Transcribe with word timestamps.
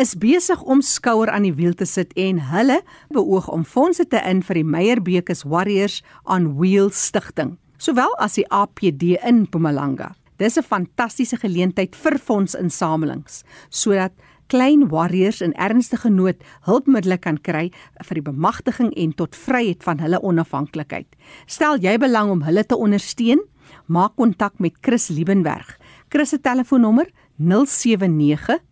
is 0.00 0.14
besig 0.16 0.60
om 0.64 0.80
skouer 0.80 1.28
aan 1.28 1.44
die 1.44 1.52
wiel 1.58 1.74
te 1.76 1.84
sit 1.84 2.14
en 2.16 2.38
hulle 2.48 2.78
beoog 3.12 3.50
om 3.52 3.66
fondse 3.68 4.06
te 4.08 4.20
in 4.24 4.38
vir 4.46 4.56
die 4.62 4.64
Meyerbekes 4.64 5.42
Warriors 5.44 5.98
on 6.24 6.54
Wheels 6.56 6.96
stigting, 7.10 7.58
sowel 7.76 8.14
as 8.24 8.38
die 8.38 8.46
APD 8.48 9.18
in 9.18 9.42
Mpumalanga. 9.44 10.14
Dis 10.40 10.56
'n 10.56 10.64
fantastiese 10.64 11.36
geleentheid 11.36 11.94
vir 11.94 12.18
fondsinsamelings 12.18 13.44
sodat 13.68 14.12
klein 14.48 14.88
warriors 14.88 15.42
in 15.42 15.52
ernstige 15.52 16.08
nood 16.08 16.36
hulpmiddels 16.62 17.20
kan 17.20 17.36
kry 17.38 17.70
vir 18.02 18.14
die 18.14 18.30
bemagtiging 18.32 18.94
en 18.96 19.12
tot 19.12 19.36
vryheid 19.36 19.84
van 19.84 19.98
hulle 19.98 20.22
onafhanklikheid. 20.22 21.06
Stel 21.46 21.76
jy 21.78 21.98
belang 21.98 22.30
om 22.30 22.42
hulle 22.42 22.64
te 22.64 22.76
ondersteun? 22.76 23.40
Maak 23.86 24.16
kontak 24.16 24.58
met 24.58 24.72
Chris 24.80 25.08
Liebenberg. 25.08 25.78
Chris 26.08 26.30
se 26.30 26.40
telefoonnommer 26.40 27.06
079 27.36 28.69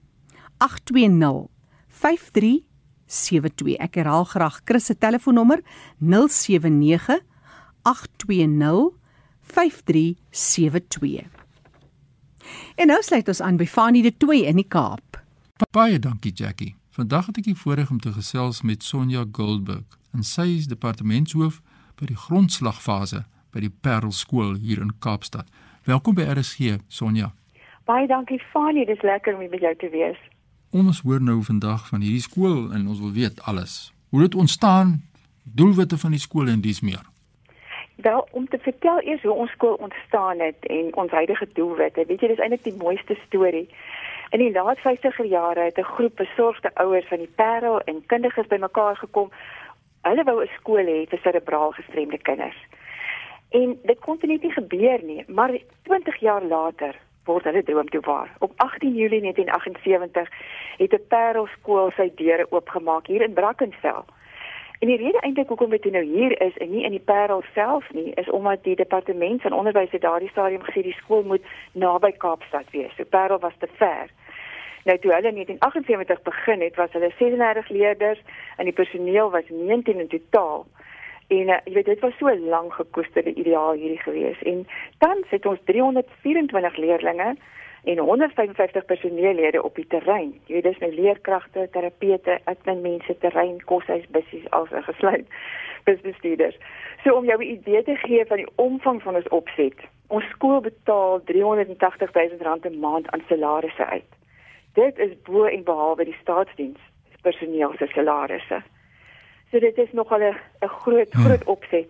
0820 0.59 1.48
5372. 1.89 3.77
Ek 3.78 3.95
herhaal 3.95 4.25
graag 4.25 4.61
Chris 4.64 4.84
se 4.84 4.98
telefoonnommer 4.98 5.62
079 5.98 7.20
820 7.83 8.92
5372. 9.41 11.27
En 12.75 12.86
nou 12.86 13.03
sluit 13.03 13.29
ons 13.29 13.41
aan 13.41 13.56
by 13.56 13.67
Fanie 13.67 14.03
de 14.03 14.17
Tooi 14.17 14.45
in 14.47 14.57
die 14.61 14.68
Kaap. 14.68 15.23
Baie 15.70 15.98
dankie 15.98 16.33
Jackie. 16.33 16.77
Vandag 16.91 17.27
het 17.27 17.41
ek 17.42 17.48
die 17.51 17.58
voorreg 17.58 17.91
om 17.91 18.01
te 18.01 18.13
gesels 18.13 18.63
met 18.63 18.83
Sonja 18.83 19.24
Goldberg. 19.33 19.98
En 20.14 20.23
sy 20.27 20.47
is 20.57 20.68
departementshoof 20.70 21.61
by 21.98 22.08
die 22.11 22.18
grondslagfase 22.18 23.24
by 23.55 23.63
die 23.64 23.73
Parel 23.73 24.13
skool 24.13 24.57
hier 24.61 24.80
in 24.83 24.92
Kaapstad. 25.02 25.48
Welkom 25.89 26.17
by 26.18 26.27
RSG, 26.35 26.79
Sonja. 26.89 27.33
Baie 27.89 28.07
dankie 28.11 28.41
Fanie, 28.52 28.85
dis 28.86 29.02
lekker 29.07 29.35
om 29.35 29.41
hier 29.45 29.52
by 29.52 29.63
jou 29.63 29.74
te 29.80 29.89
wees. 29.95 30.18
Ons 30.70 31.01
hoor 31.01 31.23
nou 31.23 31.42
vandag 31.42 31.86
van 31.89 32.02
hierdie 32.05 32.20
skool 32.20 32.73
en 32.77 32.89
ons 32.92 32.98
wil 33.01 33.12
weet 33.12 33.40
alles. 33.48 33.92
Hoe 34.11 34.20
dit 34.20 34.34
ontstaan, 34.34 35.01
doelwitte 35.42 35.96
van 35.98 36.11
die 36.11 36.20
skool 36.20 36.46
en 36.46 36.61
dis 36.61 36.80
meer. 36.80 37.06
Wel, 37.96 38.29
om 38.30 38.48
te 38.48 38.58
vertel 38.58 39.01
eers 39.01 39.23
hoe 39.23 39.33
ons 39.33 39.51
skool 39.51 39.74
ontstaan 39.74 40.40
het 40.45 40.67
en 40.67 40.90
ons 40.96 41.11
huidige 41.11 41.48
doelwitte. 41.52 42.05
Weet 42.06 42.20
jy, 42.20 42.29
dis 42.29 42.45
eintlik 42.45 42.67
die 42.68 42.77
mooiste 42.77 43.17
storie. 43.24 43.64
In 44.30 44.45
die 44.45 44.52
laat 44.52 44.84
50er 44.84 45.24
jare 45.24 45.70
het 45.70 45.79
'n 45.79 45.92
groep 45.96 46.17
besorgde 46.17 46.70
ouers 46.74 47.08
van 47.08 47.18
die 47.18 47.33
Parel 47.36 47.80
en 47.80 48.06
kundiges 48.06 48.46
bymekaar 48.46 48.96
gekom. 48.96 49.33
Hulle 50.02 50.24
wou 50.24 50.42
'n 50.42 50.50
skool 50.61 50.86
hê 50.86 51.08
vir 51.08 51.18
serebraal 51.23 51.70
gestremde 51.70 52.18
kinders. 52.18 52.61
En 53.48 53.79
dit 53.83 53.98
kon 53.98 54.18
net 54.20 54.42
nie 54.42 54.52
gebeur 54.52 55.00
nie, 55.02 55.24
maar 55.29 55.50
20 55.83 56.17
jaar 56.20 56.45
later 56.45 56.95
word 57.28 57.46
hulle 57.48 57.62
droom 57.62 57.89
toe 57.92 58.02
waar. 58.06 58.30
Op 58.44 58.52
18 58.56 58.94
Julie 58.94 59.20
1978 59.20 60.28
het 60.83 60.92
'n 60.92 61.06
Parelskool 61.08 61.90
sy 61.96 62.11
deure 62.14 62.46
oopgemaak 62.50 63.06
hier 63.06 63.22
in 63.22 63.33
Brackenfell. 63.33 64.05
En 64.78 64.86
die 64.86 64.96
rede 64.96 65.20
eintlik 65.20 65.48
hoekom 65.48 65.70
dit 65.70 65.90
nou 65.90 66.05
hier 66.05 66.40
is 66.42 66.56
en 66.56 66.70
nie 66.70 66.84
in 66.84 66.94
die 66.94 67.02
Parel 67.05 67.42
self 67.55 67.92
nie, 67.92 68.12
is 68.14 68.30
omdat 68.30 68.62
die 68.62 68.77
departement 68.77 69.42
van 69.42 69.52
onderwys 69.52 69.90
het 69.90 70.05
daardie 70.06 70.28
stadium 70.28 70.62
gesê 70.62 70.83
die 70.86 70.94
skool 71.00 71.22
moet 71.22 71.42
naby 71.72 72.12
Kaapstad 72.12 72.70
wees. 72.70 72.94
So 72.96 73.05
Parel 73.05 73.38
was 73.38 73.56
te 73.58 73.67
ver. 73.80 74.06
Nou 74.84 74.98
toe 74.98 75.12
hulle 75.12 75.28
in 75.28 75.34
1978 75.34 76.22
begin 76.22 76.61
het, 76.61 76.77
was 76.77 76.92
hulle 76.92 77.11
36 77.18 77.68
leerders 77.68 78.20
en 78.56 78.64
die 78.64 78.72
personeel 78.72 79.30
was 79.30 79.48
19 79.48 79.98
in 80.00 80.08
totaal. 80.08 80.67
En 81.28 81.48
uh, 81.48 81.61
jy 81.64 81.72
weet 81.72 81.84
dit 81.84 82.00
was 82.00 82.16
so 82.16 82.28
'n 82.28 82.48
lank 82.48 82.72
gekoesterde 82.72 83.34
ideaal 83.34 83.72
hierdie 83.72 84.00
gewees 84.00 84.42
en 84.42 84.66
tans 84.98 85.28
het 85.28 85.46
ons 85.46 85.61
324 85.64 86.77
leerdlinge 86.77 87.36
en 87.84 87.98
155 87.98 88.84
personeellede 88.84 89.62
op 89.62 89.74
die 89.74 89.86
terrein. 89.86 90.40
Jy 90.46 90.55
weet 90.55 90.62
dis 90.62 90.78
nou 90.78 90.92
leerkragte, 90.94 91.68
terapeute, 91.72 92.38
adminmense, 92.44 93.18
terrein, 93.18 93.64
koshuis, 93.64 94.06
bussies 94.08 94.50
als 94.50 94.68
gesluit 94.72 95.27
businessleaders. 95.88 96.56
So 97.05 97.14
om 97.14 97.24
jou 97.24 97.38
'n 97.44 97.50
idee 97.50 97.83
te 97.83 97.96
gee 97.96 98.27
van 98.27 98.36
die 98.36 98.50
omvang 98.55 99.02
van 99.02 99.14
ons 99.14 99.28
opset. 99.28 99.78
Ons 100.06 100.24
skool 100.24 100.61
betaal 100.61 101.20
380 101.24 102.12
000 102.12 102.28
rand 102.40 102.64
'n 102.64 102.78
maand 102.78 103.11
aan 103.11 103.22
salarisse 103.28 103.86
uit. 103.86 104.12
Dit 104.72 104.98
is 104.98 105.22
bo 105.22 105.44
en 105.44 105.64
behalwe 105.64 106.05
die 106.05 106.18
staatsdiens 106.20 106.80
personeel 107.22 107.72
se 107.78 107.86
salarisse. 107.86 108.62
So 109.51 109.59
dit 109.59 109.79
is 109.79 109.92
nogal 109.92 110.20
'n 110.20 110.36
groot 110.61 111.13
hmm. 111.13 111.25
groot 111.25 111.45
opset. 111.45 111.89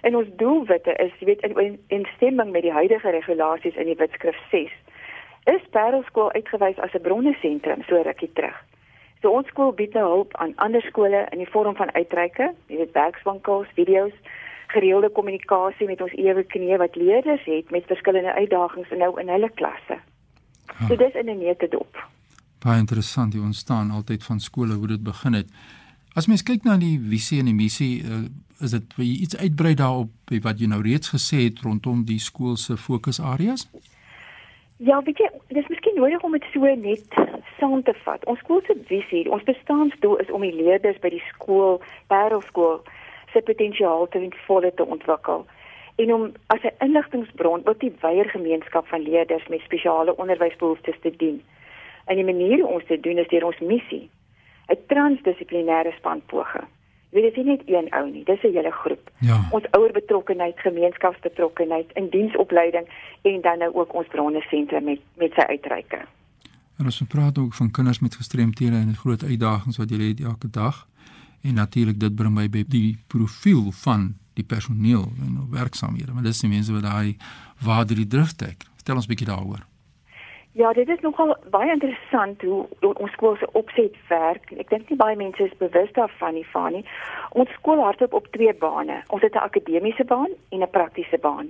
En 0.00 0.16
ons 0.16 0.28
doelwitte 0.36 0.92
is, 0.92 1.12
jy 1.18 1.26
weet, 1.26 1.42
in, 1.42 1.78
in 1.86 2.06
stemming 2.16 2.50
met 2.50 2.62
die 2.62 2.72
huidige 2.72 3.10
regulasies 3.10 3.76
in 3.76 3.86
die 3.86 3.94
Wetskrif 3.94 4.36
6, 4.50 4.72
is 5.44 5.62
Parelskool 5.70 6.32
uitgewys 6.32 6.78
as 6.78 6.94
'n 6.94 7.00
bronnesentrum 7.00 7.82
so 7.82 8.02
rukkie 8.02 8.32
terug. 8.32 8.56
So 9.20 9.30
ons 9.30 9.46
skool 9.46 9.72
bied 9.72 9.92
nou 9.92 10.06
hulp 10.08 10.36
aan 10.36 10.56
ander 10.56 10.82
skole 10.82 11.26
in 11.30 11.38
die 11.38 11.50
vorm 11.52 11.76
van 11.76 11.92
uitreike, 11.92 12.54
jy 12.66 12.76
weet 12.76 12.92
werkswinkels, 12.92 13.68
video's, 13.74 14.16
gereelde 14.66 15.10
kommunikasie 15.10 15.86
met 15.86 16.00
ons 16.00 16.12
ewe 16.12 16.44
knie 16.44 16.76
wat 16.76 16.96
leerders 16.96 17.44
het 17.44 17.70
met 17.70 17.90
verskillende 17.90 18.32
uitdagings 18.32 18.88
nou 19.02 19.12
in 19.20 19.28
hulle 19.28 19.50
klasse. 19.60 19.98
So 20.88 20.96
dis 20.96 21.14
in 21.14 21.28
'n 21.28 21.38
nette 21.38 21.68
dop. 21.68 22.08
Baie 22.64 22.78
interessant, 22.78 23.34
jy 23.34 23.40
ontstaan 23.40 23.90
altyd 23.90 24.24
van 24.24 24.40
skole 24.40 24.74
hoe 24.74 24.86
dit 24.86 25.02
begin 25.02 25.32
het. 25.32 25.48
As 26.18 26.26
mens 26.26 26.42
kyk 26.42 26.64
na 26.66 26.74
die 26.74 26.96
visie 26.98 27.38
en 27.38 27.46
die 27.46 27.54
missie, 27.54 28.00
uh, 28.02 28.24
is 28.58 28.72
dit 28.74 28.96
wil 28.98 29.06
jy 29.06 29.18
iets 29.24 29.36
uitbrei 29.38 29.76
daarop 29.78 30.32
wat 30.42 30.58
jy 30.58 30.66
nou 30.66 30.80
reeds 30.82 31.12
gesê 31.14 31.44
het 31.44 31.62
rondom 31.62 32.02
die 32.08 32.18
skool 32.18 32.56
se 32.58 32.74
fokusareas? 32.74 33.68
Ja, 34.82 34.98
weet 35.06 35.22
jy, 35.22 35.28
dis 35.54 35.70
miskien 35.70 35.94
nodig 36.00 36.26
om 36.26 36.34
dit 36.34 36.50
so 36.50 36.74
net 36.82 37.14
saam 37.60 37.84
te 37.86 37.94
vat. 38.02 38.26
Ons 38.26 38.42
skool 38.42 38.62
se 38.66 38.74
visie, 38.90 39.22
ons 39.30 39.46
bestaansdoel 39.46 40.18
is 40.24 40.34
om 40.34 40.42
die 40.42 40.54
leerders 40.56 40.98
by 40.98 41.14
die 41.14 41.22
skool, 41.28 41.78
Parelskool, 42.10 42.80
se 43.30 43.46
potensiaal 43.46 44.08
te 44.10 44.26
volle 44.48 44.74
te 44.74 44.86
ontwikkel 44.98 45.46
en 46.00 46.14
om 46.14 46.22
as 46.48 46.62
'n 46.64 46.74
inligtingbron 46.86 47.66
ook 47.68 47.80
die 47.80 47.94
wyeer 48.00 48.28
gemeenskap 48.30 48.86
van 48.88 49.02
leerders 49.02 49.46
met 49.48 49.60
spesiale 49.60 50.16
onderwysbehoeftes 50.16 50.98
te 51.00 51.12
dien. 51.16 51.42
En 52.06 52.16
die 52.16 52.24
manier 52.24 52.66
ons 52.66 52.86
dit 52.86 53.02
doen 53.02 53.18
is 53.18 53.28
deur 53.28 53.44
ons 53.44 53.58
missie 53.58 54.08
'n 54.70 54.78
transdissiplinêre 54.86 55.92
span 55.98 56.22
poging. 56.26 56.68
Dit 57.10 57.24
is 57.24 57.34
nie 57.36 57.44
net 57.44 57.62
een 57.66 57.90
ou 57.90 58.10
nie, 58.10 58.24
dis 58.24 58.42
'n 58.42 58.54
hele 58.54 58.70
groep. 58.70 59.10
Ja. 59.18 59.48
Ons 59.50 59.66
ouer 59.70 59.92
betrokkenheid, 59.92 60.58
gemeenskapsbetrokkenheid, 60.60 61.90
indiensopleiding 61.92 62.86
en 63.22 63.40
dan 63.40 63.58
nou 63.58 63.74
ook 63.74 63.94
ons 63.94 64.06
bronne 64.06 64.40
sentrum 64.40 64.84
met 64.84 65.00
met 65.16 65.32
sy 65.32 65.40
uitreike. 65.40 65.98
En 66.78 66.84
ons 66.84 67.02
praat 67.08 67.38
ook 67.38 67.54
van 67.54 67.70
kinders 67.70 67.98
met 67.98 68.14
gestremthede 68.14 68.76
en 68.76 68.86
die 68.86 68.96
groot 68.96 69.24
uitdagings 69.24 69.76
wat 69.76 69.90
hulle 69.90 70.08
het 70.08 70.20
elke 70.20 70.50
dag. 70.50 70.88
En 71.42 71.54
natuurlik 71.54 72.00
dit 72.00 72.14
bring 72.14 72.34
my 72.34 72.48
by 72.48 72.64
die 72.68 72.98
profiel 73.06 73.72
van 73.72 74.14
die 74.32 74.44
personeel 74.44 75.12
en 75.24 75.46
werksaamhede. 75.50 76.12
Maar 76.12 76.22
dis 76.22 76.40
die 76.40 76.50
mense 76.50 76.72
wat 76.72 76.82
daai 76.82 77.16
waar 77.58 77.86
die 77.86 78.06
drif 78.06 78.32
trek. 78.32 78.64
Vertel 78.74 78.94
ons 78.94 79.04
'n 79.04 79.08
bietjie 79.08 79.26
daaroor. 79.26 79.69
Ja, 80.60 80.72
dit 80.72 80.88
is 80.88 81.00
nogal 81.00 81.36
baie 81.50 81.70
interessant 81.72 82.42
hoe 82.42 82.66
ons 82.80 83.12
skool 83.12 83.36
se 83.36 83.46
opset 83.52 83.94
werk. 84.08 84.50
Ek 84.60 84.68
dink 84.68 84.90
nie 84.92 84.98
baie 85.00 85.16
mense 85.16 85.46
is 85.46 85.54
bewus 85.62 85.88
daarvan 85.96 86.34
nie, 86.36 86.44
Fani. 86.44 86.82
Ons 87.32 87.54
skool 87.56 87.80
hardloop 87.80 88.16
op 88.18 88.28
twee 88.34 88.52
bane. 88.64 88.98
Ons 89.08 89.24
het 89.24 89.38
'n 89.38 89.46
akademiese 89.48 90.04
baan 90.04 90.32
en 90.50 90.60
'n 90.60 90.70
praktiese 90.70 91.18
baan. 91.18 91.48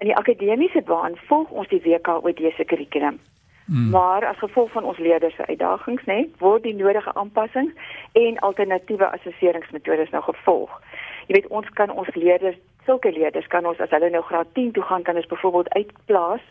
In 0.00 0.06
die 0.10 0.16
akademiese 0.16 0.82
baan 0.82 1.14
volg 1.28 1.50
ons 1.50 1.68
die 1.68 1.82
WKOD 1.84 2.40
se 2.56 2.64
kurrikulum. 2.64 3.20
Hmm. 3.66 3.90
Maar 3.90 4.26
as 4.26 4.38
gevolg 4.38 4.70
van 4.70 4.84
ons 4.84 4.98
leerders 4.98 5.34
se 5.34 5.46
uitdagings, 5.46 6.02
nê, 6.02 6.14
nee, 6.14 6.30
word 6.38 6.62
die 6.62 6.74
nodige 6.74 7.14
aanpassings 7.14 7.72
en 8.12 8.38
alternatiewe 8.38 9.06
assesseringsmetodes 9.06 10.10
nou 10.10 10.22
gevolg. 10.22 10.82
Jy 11.26 11.34
weet, 11.34 11.46
ons 11.48 11.70
kan 11.70 11.90
ons 11.90 12.14
leerders, 12.14 12.56
sulke 12.84 13.12
leerders 13.12 13.46
kan 13.46 13.66
ons 13.66 13.80
as 13.80 13.90
hulle 13.90 14.10
nou 14.10 14.22
graad 14.22 14.46
10 14.52 14.72
toe 14.72 14.82
gaan, 14.82 15.02
kan 15.02 15.16
ons 15.16 15.26
byvoorbeeld 15.26 15.68
uitplaas 15.68 16.42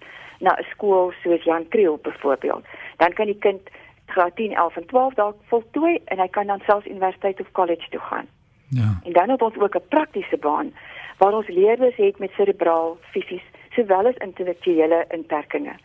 na 0.46 0.52
'n 0.60 0.66
skool 0.74 1.12
soos 1.24 1.44
Jan 1.44 1.68
Kriel 1.68 2.00
byvoorbeeld. 2.02 2.66
Dan 2.98 3.14
kan 3.14 3.26
die 3.26 3.40
kind 3.46 3.62
graad 4.06 4.36
10, 4.36 4.54
11 4.54 4.76
en 4.76 4.86
12 4.86 5.14
dalk 5.14 5.38
voltooi 5.48 6.02
en 6.06 6.20
hy 6.20 6.28
kan 6.28 6.48
dan 6.48 6.62
selfs 6.66 6.88
universiteit 6.88 7.40
of 7.40 7.52
college 7.52 7.90
toe 7.90 8.00
gaan. 8.00 8.28
Ja. 8.70 9.00
En 9.04 9.14
dan 9.14 9.30
het 9.30 9.42
ons 9.42 9.58
ook 9.58 9.76
'n 9.76 9.88
praktiese 9.90 10.38
baan 10.38 10.74
waar 11.18 11.34
ons 11.34 11.48
leerders 11.48 11.96
het 11.96 12.20
met 12.20 12.32
serebraal, 12.32 12.98
fisies 13.12 13.44
sowel 13.70 14.08
as 14.08 14.18
intellektuele 14.18 15.06
inperkings. 15.10 15.82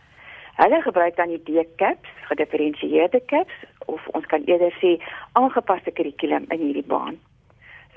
Hulle 0.55 0.81
gebruik 0.81 1.15
dan 1.15 1.27
die 1.27 1.43
D-caps, 1.43 2.09
gedifferensieerde 2.21 3.21
caps 3.25 3.53
of 3.85 4.07
ons 4.07 4.25
kan 4.25 4.43
eerder 4.45 4.73
sê 4.81 5.03
aangepaste 5.31 5.91
kurrikulum 5.91 6.45
in 6.49 6.59
hierdie 6.59 6.87
baan. 6.87 7.19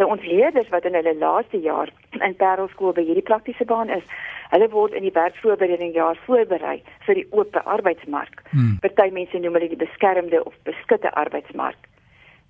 So 0.02 0.08
ons 0.10 0.25
leerders 0.26 0.66
wat 0.75 0.82
in 0.88 0.96
hulle 0.99 1.12
laaste 1.14 1.60
jaar 1.62 1.90
in 2.26 2.32
Parelskool 2.34 2.90
by 2.96 3.04
hierdie 3.06 3.22
praktiese 3.22 3.62
baan 3.70 3.90
is, 3.94 4.02
hulle 4.50 4.66
word 4.72 4.96
in 4.99 5.04
die 5.06 5.12
werkvoorbereiding 5.14 5.93
jaar 5.94 6.19
voorberei 6.25 6.81
vir 7.06 7.20
die 7.20 7.22
oop 7.31 7.54
arbeidsmark. 7.62 8.43
Hmm. 8.50 8.81
Party 8.82 9.12
mense 9.14 9.38
noem 9.38 9.60
hulle 9.60 9.69
die 9.70 9.78
beskermde 9.84 10.40
of 10.43 10.56
beskutte 10.66 11.12
arbeidsmark. 11.22 11.87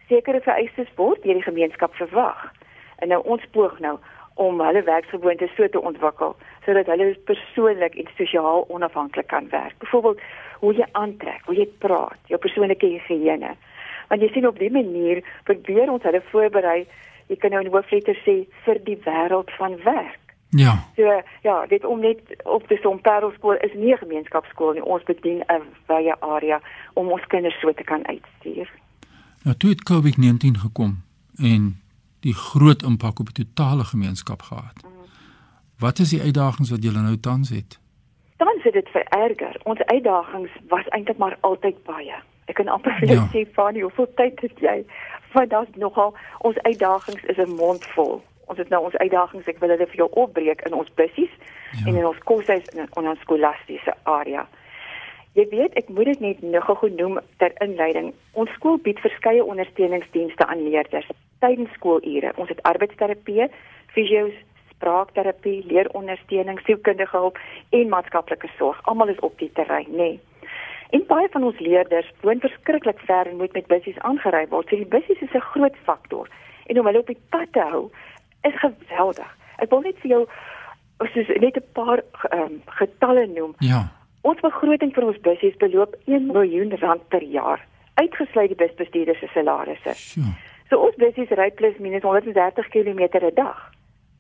Sekere 0.09 0.41
vereistes 0.49 0.89
word 0.97 1.21
deur 1.27 1.37
die 1.43 1.45
gemeenskap 1.45 1.93
verwag. 2.01 2.41
En 3.05 3.13
nou 3.13 3.21
ons 3.37 3.45
poog 3.53 3.77
nou 3.85 3.99
om 4.41 4.65
hulle 4.65 4.87
werksgewoontes 4.89 5.53
so 5.59 5.69
te 5.69 5.85
ontwikkel 5.93 6.33
sodat 6.65 6.89
hulle 6.89 7.13
persoonlik 7.29 8.01
en 8.01 8.11
sosiaal 8.17 8.65
onafhanklik 8.73 9.29
kan 9.29 9.53
werk. 9.53 9.77
Byvoorbeeld 9.85 10.25
hoe 10.65 10.75
jy 10.81 10.89
aantrek, 11.05 11.45
hoe 11.45 11.61
jy 11.61 11.69
praat, 11.85 12.17
jou 12.33 12.41
persoonlike 12.41 12.95
higiëne. 12.97 13.53
Want 14.09 14.25
jy 14.25 14.33
sien 14.33 14.49
op 14.49 14.57
'n 14.57 14.73
manier 14.73 15.21
probeer 15.45 15.93
ons 15.93 16.09
hulle 16.09 16.25
voorberei 16.33 16.87
jy 17.29 17.37
kan 17.37 17.51
nou 17.51 17.63
in 17.65 17.73
hoofletter 17.73 18.19
sê 18.27 18.47
vir 18.65 18.81
die 18.85 18.99
wêreld 19.05 19.51
van 19.59 19.77
werk. 19.85 20.23
Ja. 20.57 20.85
So 20.97 21.23
ja, 21.43 21.67
dit 21.67 21.85
om 21.85 22.01
net 22.01 22.21
op 22.45 22.69
die 22.69 22.79
Somperelskool 22.79 23.57
is 23.57 23.75
nie 23.75 23.93
'n 23.93 23.99
gemeenskapskool 24.05 24.73
nie. 24.73 24.85
Ons 24.85 25.03
bedien 25.03 25.43
'n 25.49 25.63
wye 25.87 26.21
area 26.21 26.61
om 26.93 27.09
ons 27.09 27.27
kinders 27.27 27.61
so 27.61 27.73
te 27.73 27.85
kan 27.85 28.07
uitstuur. 28.07 28.71
Nou 29.43 29.57
toe 29.57 29.71
het 29.71 29.83
COVID-19 29.83 30.59
gekom 30.59 31.03
en 31.39 31.81
die 32.21 32.35
groot 32.35 32.83
impak 32.83 33.19
op 33.21 33.35
die 33.35 33.45
totale 33.45 33.85
gemeenskap 33.85 34.43
gehad. 34.43 34.85
Wat 35.79 35.99
is 35.99 36.11
die 36.11 36.21
uitdagings 36.21 36.71
wat 36.71 36.83
julle 36.83 37.01
nou 37.03 37.17
tans 37.17 37.49
het? 37.49 37.79
Dan 38.37 38.59
sit 38.63 38.73
dit 38.73 38.89
vererger. 38.89 39.61
Ons 39.63 39.79
uitdagings 39.79 40.51
was 40.69 40.89
eintlik 40.89 41.17
maar 41.17 41.37
altyd 41.41 41.85
baie. 41.85 42.15
Ek 42.47 42.55
kan 42.59 42.69
amper 42.69 42.97
vir 43.01 43.09
jou 43.09 43.21
ja. 43.21 43.29
sê 43.33 43.47
van 43.55 43.81
hoeveel 43.81 44.09
tyd 44.15 44.41
het 44.41 44.61
jy 44.61 44.85
want 45.33 45.51
daar's 45.51 45.69
nogal 45.75 46.15
ons 46.39 46.59
uitdagings 46.63 47.23
is 47.25 47.37
'n 47.37 47.55
mond 47.57 47.85
vol. 47.95 48.23
Ons 48.47 48.59
het 48.59 48.69
nou 48.69 48.85
ons 48.85 48.97
uitdagings, 48.97 49.47
ek 49.47 49.59
wil 49.59 49.69
hulle 49.69 49.87
vir 49.87 49.97
jou 49.97 50.09
opbreek 50.11 50.61
in 50.61 50.75
ons 50.75 50.95
bussies 50.95 51.31
ja. 51.73 51.87
en 51.87 51.97
in 51.97 52.07
ons 52.07 52.19
koshuis 52.19 52.65
en 52.65 52.79
in 52.79 53.09
ons 53.09 53.21
skolastiese 53.21 53.95
area. 54.03 54.49
Jy 55.33 55.47
weet, 55.49 55.75
ek 55.75 55.89
moet 55.89 56.05
dit 56.05 56.21
net 56.21 56.43
nog 56.43 56.65
gou 56.65 56.91
noem 56.91 57.21
ter 57.37 57.53
inleiding. 57.65 58.13
Ons 58.33 58.51
skool 58.51 58.77
bied 58.77 59.01
verskeie 59.01 59.45
ondersteuningsdienste 59.45 60.47
aan 60.47 60.69
leerders 60.69 61.09
tydens 61.39 61.73
skoolure. 61.73 62.33
Ons 62.37 62.49
het 62.49 62.63
arbeidsterapie, 62.63 63.49
fisio's, 63.87 64.35
spraakterapie, 64.75 65.65
leerondersteuning, 65.67 66.61
sielkundige 66.67 67.17
hulp 67.17 67.39
en 67.71 67.89
maatskaplike 67.89 68.51
sorg. 68.59 68.81
Almal 68.83 69.09
is 69.09 69.19
op 69.19 69.39
die 69.39 69.51
terrein, 69.53 69.89
nê. 69.89 69.97
Nee. 69.97 70.32
En 70.93 71.05
baie 71.09 71.29
van 71.33 71.45
ons 71.49 71.59
leerders 71.59 72.09
woon 72.21 72.41
verskriklik 72.41 72.99
ver 73.09 73.27
en 73.27 73.37
moet 73.37 73.53
met 73.53 73.67
bussies 73.67 73.99
aangery 73.99 74.45
word. 74.49 74.69
So 74.69 74.77
die 74.77 74.93
bussies 74.95 75.21
is 75.25 75.35
'n 75.35 75.49
groot 75.53 75.77
faktor. 75.85 76.29
En 76.67 76.79
om 76.79 76.87
hulle 76.87 76.99
op 76.99 77.07
die 77.07 77.23
pad 77.29 77.53
te 77.53 77.61
hou 77.61 77.91
is 78.43 78.59
geweldig. 78.61 79.31
Ek 79.57 79.71
wil 79.71 79.81
net 79.81 79.97
vir 79.99 80.11
jou 80.11 80.27
soos 81.15 81.29
net 81.41 81.57
'n 81.57 81.73
paar 81.73 82.03
um, 82.31 82.63
getalle 82.67 83.27
noem. 83.27 83.55
Ja. 83.59 83.89
Ons 84.21 84.41
begroting 84.41 84.95
vir 84.95 85.07
ons 85.07 85.21
bussies 85.21 85.57
beloop 85.57 85.97
1 86.05 86.27
miljoen 86.27 86.77
rand 86.79 87.09
per 87.09 87.23
jaar, 87.23 87.67
uitgesluit 87.95 88.49
die 88.49 88.67
busbestuurders 88.67 89.19
se 89.19 89.29
salarisse. 89.35 89.95
Sure. 89.95 90.35
So 90.69 90.77
ons 90.77 90.97
bussies 90.97 91.31
ry 91.31 91.51
plus 91.51 91.79
minus 91.79 92.03
130 92.03 92.69
km 92.69 93.01
'n 93.01 93.35
dag 93.35 93.73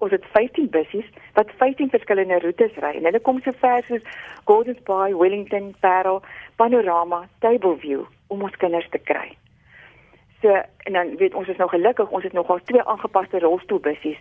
ons 0.02 0.14
het 0.14 0.24
15 0.34 0.70
bussies 0.74 1.08
wat 1.38 1.50
15 1.60 1.90
verskillende 1.94 2.40
roetes 2.42 2.74
ry 2.84 2.96
en 2.98 3.06
hulle 3.08 3.22
kom 3.28 3.38
so 3.42 3.54
ver 3.62 3.84
soos 3.86 4.02
Gordons 4.50 4.82
Bay, 4.88 5.14
Wellington, 5.14 5.70
Parel, 5.80 6.22
Panorama, 6.58 7.22
Tableview 7.44 8.02
om 8.34 8.42
ons 8.42 8.56
kinders 8.58 8.88
te 8.90 8.98
kry. 8.98 9.28
So 10.42 10.58
en 10.88 10.98
dan 10.98 11.14
weet 11.20 11.36
ons 11.38 11.48
is 11.48 11.60
nou 11.60 11.68
gelukkig, 11.70 12.10
ons 12.10 12.26
het 12.26 12.34
nogal 12.34 12.58
twee 12.66 12.82
aangepaste 12.82 13.38
rolstoelbussies 13.44 14.18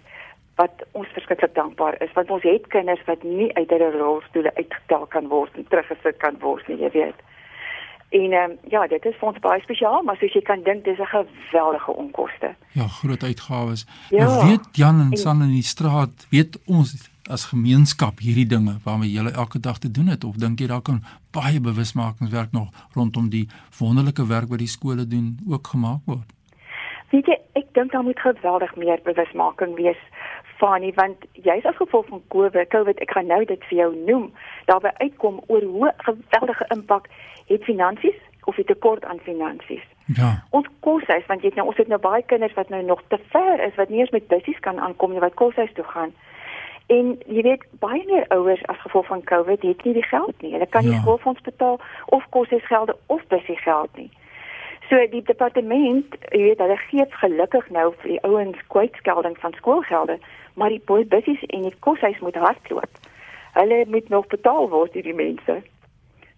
wat 0.60 0.86
ons 0.92 1.10
verskriklik 1.16 1.56
dankbaar 1.58 1.98
is 2.06 2.14
want 2.14 2.32
ons 2.38 2.46
het 2.46 2.68
kinders 2.76 3.02
wat 3.10 3.24
nie 3.26 3.50
uit 3.58 3.70
hulle 3.74 3.92
rolstoele 3.98 4.54
uitgetel 4.60 5.08
kan 5.16 5.28
word 5.34 5.58
en 5.58 5.68
teruggesit 5.74 6.22
kan 6.22 6.38
word 6.46 6.68
nie, 6.70 6.78
jy 6.84 6.94
weet. 6.94 7.28
En 8.12 8.32
ehm 8.32 8.52
um, 8.52 8.58
ja, 8.68 8.88
dit 8.88 9.06
is 9.06 9.16
vir 9.20 9.28
ons 9.28 9.40
baie 9.40 9.62
spesiaal, 9.64 10.02
maar 10.04 10.18
soos 10.20 10.34
jy 10.36 10.42
kan 10.44 10.64
dink, 10.64 10.84
dis 10.84 11.00
'n 11.00 11.12
geweldige 11.12 11.92
onkoste. 11.92 12.56
Ja, 12.72 12.88
groot 12.88 13.24
uitgawes. 13.24 13.86
Ja, 14.10 14.26
nou 14.26 14.48
weet 14.48 14.68
Jan 14.72 15.00
en 15.00 15.18
San 15.18 15.42
in 15.42 15.54
die 15.56 15.64
straat, 15.64 16.28
weet 16.30 16.60
ons 16.66 17.10
as 17.30 17.46
gemeenskap 17.46 18.20
hierdie 18.20 18.46
dinge 18.46 18.74
waarmee 18.84 19.12
jy 19.12 19.32
elke 19.32 19.60
dag 19.60 19.78
te 19.78 19.92
doen 19.92 20.08
het 20.08 20.24
of 20.24 20.36
dink 20.36 20.60
jy 20.60 20.68
daar 20.68 20.82
kan 20.82 21.04
baie 21.32 21.62
bewusmakingswerk 21.62 22.52
nog 22.52 22.68
rondom 22.94 23.30
die 23.30 23.48
wonderlike 23.80 24.28
werk 24.28 24.50
wat 24.50 24.60
die 24.60 24.68
skole 24.68 25.08
doen 25.08 25.38
ook 25.48 25.68
gemaak 25.68 26.02
word? 26.06 26.28
Weet 27.12 27.28
jy, 27.28 27.38
ek 27.54 27.74
dink 27.74 27.92
daar 27.92 28.04
moet 28.04 28.20
geweldig 28.20 28.76
meer 28.76 29.00
bewusmaking 29.04 29.76
wees 29.76 30.00
Fani 30.62 30.92
want 30.96 31.26
jy's 31.48 31.66
as 31.66 31.78
gevolg 31.80 32.06
van 32.08 32.22
COVID, 32.34 32.70
COVID, 32.70 33.00
ek 33.02 33.14
gaan 33.16 33.30
nou 33.32 33.42
dit 33.50 33.64
vir 33.70 33.78
jou 33.78 33.90
noem, 34.06 34.28
daarby 34.70 34.94
uitkom 35.02 35.40
oor 35.48 35.64
hoe 35.76 35.94
geweldige 36.06 36.68
impak 36.76 37.10
het 37.50 37.66
finansies 37.66 38.20
of 38.46 38.56
het 38.56 38.70
tekort 38.70 39.06
aan 39.06 39.24
finansies. 39.26 39.86
Ja. 40.06 40.44
Ons 40.50 40.68
koshuis 40.86 41.26
want 41.30 41.42
jy 41.42 41.50
het 41.50 41.58
nou 41.60 41.68
ons 41.72 41.82
het 41.82 41.90
nou 41.90 42.00
baie 42.02 42.24
kinders 42.26 42.54
wat 42.54 42.70
nou 42.70 42.84
nog 42.86 43.02
te 43.08 43.18
ver 43.34 43.64
is 43.66 43.76
wat 43.80 43.90
nie 43.90 44.04
eens 44.04 44.14
met 44.14 44.28
bussies 44.28 44.60
kan 44.60 44.80
aankom 44.80 45.16
nie 45.16 45.24
wat 45.24 45.40
koshuis 45.42 45.74
toe 45.74 45.88
gaan. 45.94 46.14
En 46.92 47.14
jy 47.26 47.42
weet 47.48 47.66
baie 47.84 48.04
meer 48.06 48.26
ouers 48.36 48.62
as 48.72 48.82
gevolg 48.86 49.08
van 49.08 49.24
COVID 49.24 49.62
het 49.66 49.84
nie 49.86 49.94
die 49.98 50.10
geld 50.14 50.42
nie. 50.42 50.54
Hulle 50.54 50.68
kan 50.70 50.86
nie 50.86 50.94
ja. 50.98 51.02
skoolfonds 51.02 51.42
betaal 51.42 51.80
of 52.06 52.26
koshuisgelde 52.30 52.98
of 53.06 53.22
bussiegeld 53.34 53.96
nie. 53.96 54.12
So 54.92 55.00
die 55.08 55.22
departement, 55.24 56.18
jy 56.36 56.42
weet, 56.50 56.60
hulle 56.60 56.76
gee 56.90 57.06
gelukkig 57.22 57.68
nou 57.72 57.94
vir 58.02 58.10
die 58.10 58.24
ouens 58.28 58.58
kwytskelding 58.74 59.38
van 59.40 59.54
skoolgelde, 59.56 60.18
maar 60.60 60.74
die 60.74 60.82
bussies 60.84 61.46
en 61.48 61.62
die 61.64 61.78
koshuis 61.80 62.20
moet 62.20 62.36
hardloop. 62.36 62.98
Hulle 63.56 63.86
moet 63.88 64.10
nog 64.12 64.28
betaal 64.28 64.68
word 64.74 64.92
deur 64.92 65.08
die 65.08 65.16
mense. 65.16 65.56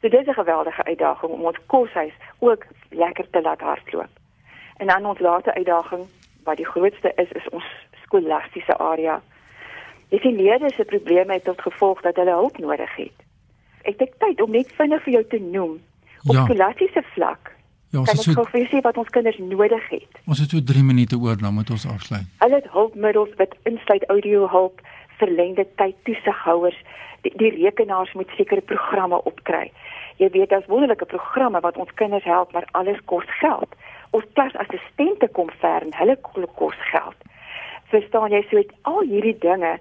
So 0.01 0.09
dit 0.09 0.19
is 0.19 0.27
'n 0.27 0.37
geweldige 0.37 0.83
uitdaging 0.83 1.31
om 1.31 1.45
ons 1.49 1.57
koshuis 1.65 2.13
ook 2.39 2.65
lekker 2.89 3.29
te 3.29 3.41
laat 3.41 3.61
hardloop. 3.61 4.13
En 4.77 4.87
dan 4.87 5.05
ons 5.05 5.19
laaste 5.19 5.53
uitdaging 5.53 6.05
wat 6.43 6.57
die 6.57 6.69
grootste 6.73 7.11
is 7.15 7.31
is 7.31 7.49
ons 7.49 7.65
skolastiese 8.03 8.77
area. 8.77 9.21
Jy 10.09 10.19
sien 10.19 10.35
leerders 10.35 10.75
se 10.75 10.85
probleme 10.85 11.33
het 11.33 11.43
tot 11.43 11.61
gevolg 11.61 12.01
dat 12.01 12.15
hulle 12.15 12.31
hulp 12.31 12.57
nodig 12.57 12.95
het. 12.95 13.17
Ek 13.81 13.97
dink 13.97 14.13
tyd 14.17 14.41
om 14.41 14.51
net 14.51 14.71
vinnig 14.71 15.03
vir 15.03 15.13
jou 15.13 15.23
te 15.23 15.39
noem 15.39 15.81
op 16.27 16.35
ja. 16.35 16.43
skolastiese 16.43 17.03
vlak. 17.13 17.51
Ja, 17.93 17.99
ons 17.99 18.11
het 18.11 18.23
so 18.25 18.43
sê 18.71 18.79
wat 18.81 18.97
ons 18.97 19.09
kinders 19.13 19.37
nodig 19.37 19.83
het. 19.91 20.15
Ons 20.25 20.39
het 20.41 20.49
so 20.49 20.61
3 20.65 20.81
minute 20.83 21.17
oor 21.21 21.37
dan 21.37 21.53
moet 21.53 21.69
ons 21.69 21.83
afsluit. 21.85 22.25
Hulle 22.41 22.55
het 22.57 22.69
hulpmiddels 22.73 23.35
wat 23.37 23.53
insluit 23.69 24.05
audio 24.09 24.47
hulp, 24.49 24.81
verlengde 25.19 25.67
tyd 25.77 25.93
toesighouers, 26.09 26.79
die, 27.21 27.31
die 27.37 27.51
rekenaars 27.59 28.15
moet 28.17 28.33
sekere 28.37 28.65
programme 28.65 29.19
opkry. 29.29 29.67
Jy 30.17 30.31
weet 30.33 30.49
daar's 30.49 30.65
wonderlike 30.73 31.05
programme 31.05 31.61
wat 31.61 31.77
ons 31.77 31.93
kinders 32.01 32.25
help 32.25 32.57
maar 32.57 32.65
alles 32.71 32.97
kos 33.05 33.29
geld. 33.43 33.77
Ons 34.09 34.25
klasassistente 34.33 35.29
kom 35.37 35.53
ver 35.61 35.85
en 35.85 35.93
hulle 35.99 36.17
kos 36.57 36.81
geld. 36.89 37.29
Verstaan 37.93 38.33
jy? 38.33 38.41
So 38.49 38.65
al 38.89 39.05
hierdie 39.05 39.37
dinge 39.37 39.77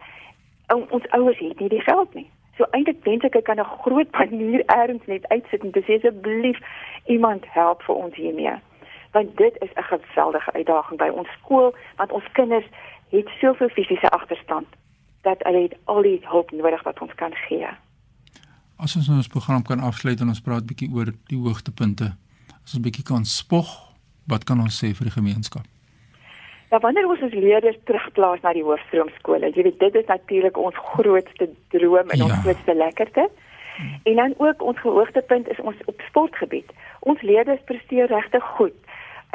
ons 0.69 1.09
ouers 1.17 1.41
het 1.41 1.65
nie 1.65 1.73
die 1.73 1.85
geld 1.89 2.13
nie 2.15 2.29
so 2.63 2.69
eintlik 2.71 3.05
dink 3.05 3.25
ek 3.25 3.37
ek 3.41 3.45
kan 3.51 3.61
'n 3.61 3.75
groot 3.85 4.11
manier 4.21 4.63
erns 4.67 5.07
net 5.07 5.27
uitsit 5.29 5.65
en 5.65 5.73
sê 5.75 5.99
asseblief 5.99 6.59
iemand 7.07 7.43
help 7.59 7.83
vir 7.83 7.95
ons 7.95 8.15
hiermee 8.15 8.57
Want 9.13 9.37
dit 9.37 9.55
is 9.61 9.73
'n 9.75 9.89
geweldige 9.93 10.53
uitdaging 10.53 10.99
by 10.99 11.09
ons 11.09 11.29
skool 11.39 11.75
want 11.97 12.13
ons 12.13 12.29
kinders 12.33 12.69
het 13.11 13.29
soveel 13.41 13.69
fisiese 13.69 14.11
agterstand 14.11 14.67
dat 15.23 15.39
hulle 15.43 15.71
al 15.85 16.03
die 16.03 16.21
hulp 16.23 16.51
nodig 16.51 16.83
wat 16.83 17.01
ons 17.01 17.15
kan 17.15 17.35
gee. 17.35 17.69
As 18.77 18.97
ons 18.97 19.07
nou 19.07 19.17
ons 19.17 19.29
program 19.29 19.63
kan 19.63 19.81
afsluit 19.81 20.21
en 20.21 20.29
ons 20.29 20.41
praat 20.41 20.67
bietjie 20.67 20.91
oor 20.95 21.13
die 21.27 21.39
hoogtepunte. 21.39 22.17
As 22.65 22.75
ons 22.75 22.83
bietjie 22.83 23.05
kan 23.05 23.25
spog, 23.25 23.69
wat 24.27 24.45
kan 24.45 24.61
ons 24.61 24.85
sê 24.85 24.95
vir 24.97 25.05
die 25.05 25.19
gemeenskap? 25.19 25.72
Ja, 26.73 26.79
wanneer 26.81 27.05
ons 27.09 27.21
ons 27.21 27.35
leerders 27.37 27.77
terugplaas 27.85 28.41
na 28.41 28.55
die 28.57 28.63
hoofstroomskole, 28.65 29.51
jy 29.53 29.65
weet 29.67 29.81
dit 29.83 29.97
is 30.01 30.07
natuurlik 30.09 30.57
ons 30.57 30.79
grootste 30.95 31.51
droom 31.75 32.09
en 32.15 32.23
ja. 32.23 32.25
ons 32.25 32.39
grootste 32.47 32.75
lekkerte. 32.75 33.27
En 34.09 34.17
dan 34.17 34.35
ook 34.39 34.63
ons 34.63 34.81
hoogtepunt 34.81 35.51
is 35.53 35.61
ons 35.61 35.77
op 35.85 36.01
sportgebied. 36.09 36.73
Ons 37.01 37.21
leerders 37.29 37.61
presteer 37.69 38.09
regtig 38.09 38.45
goed. 38.57 38.73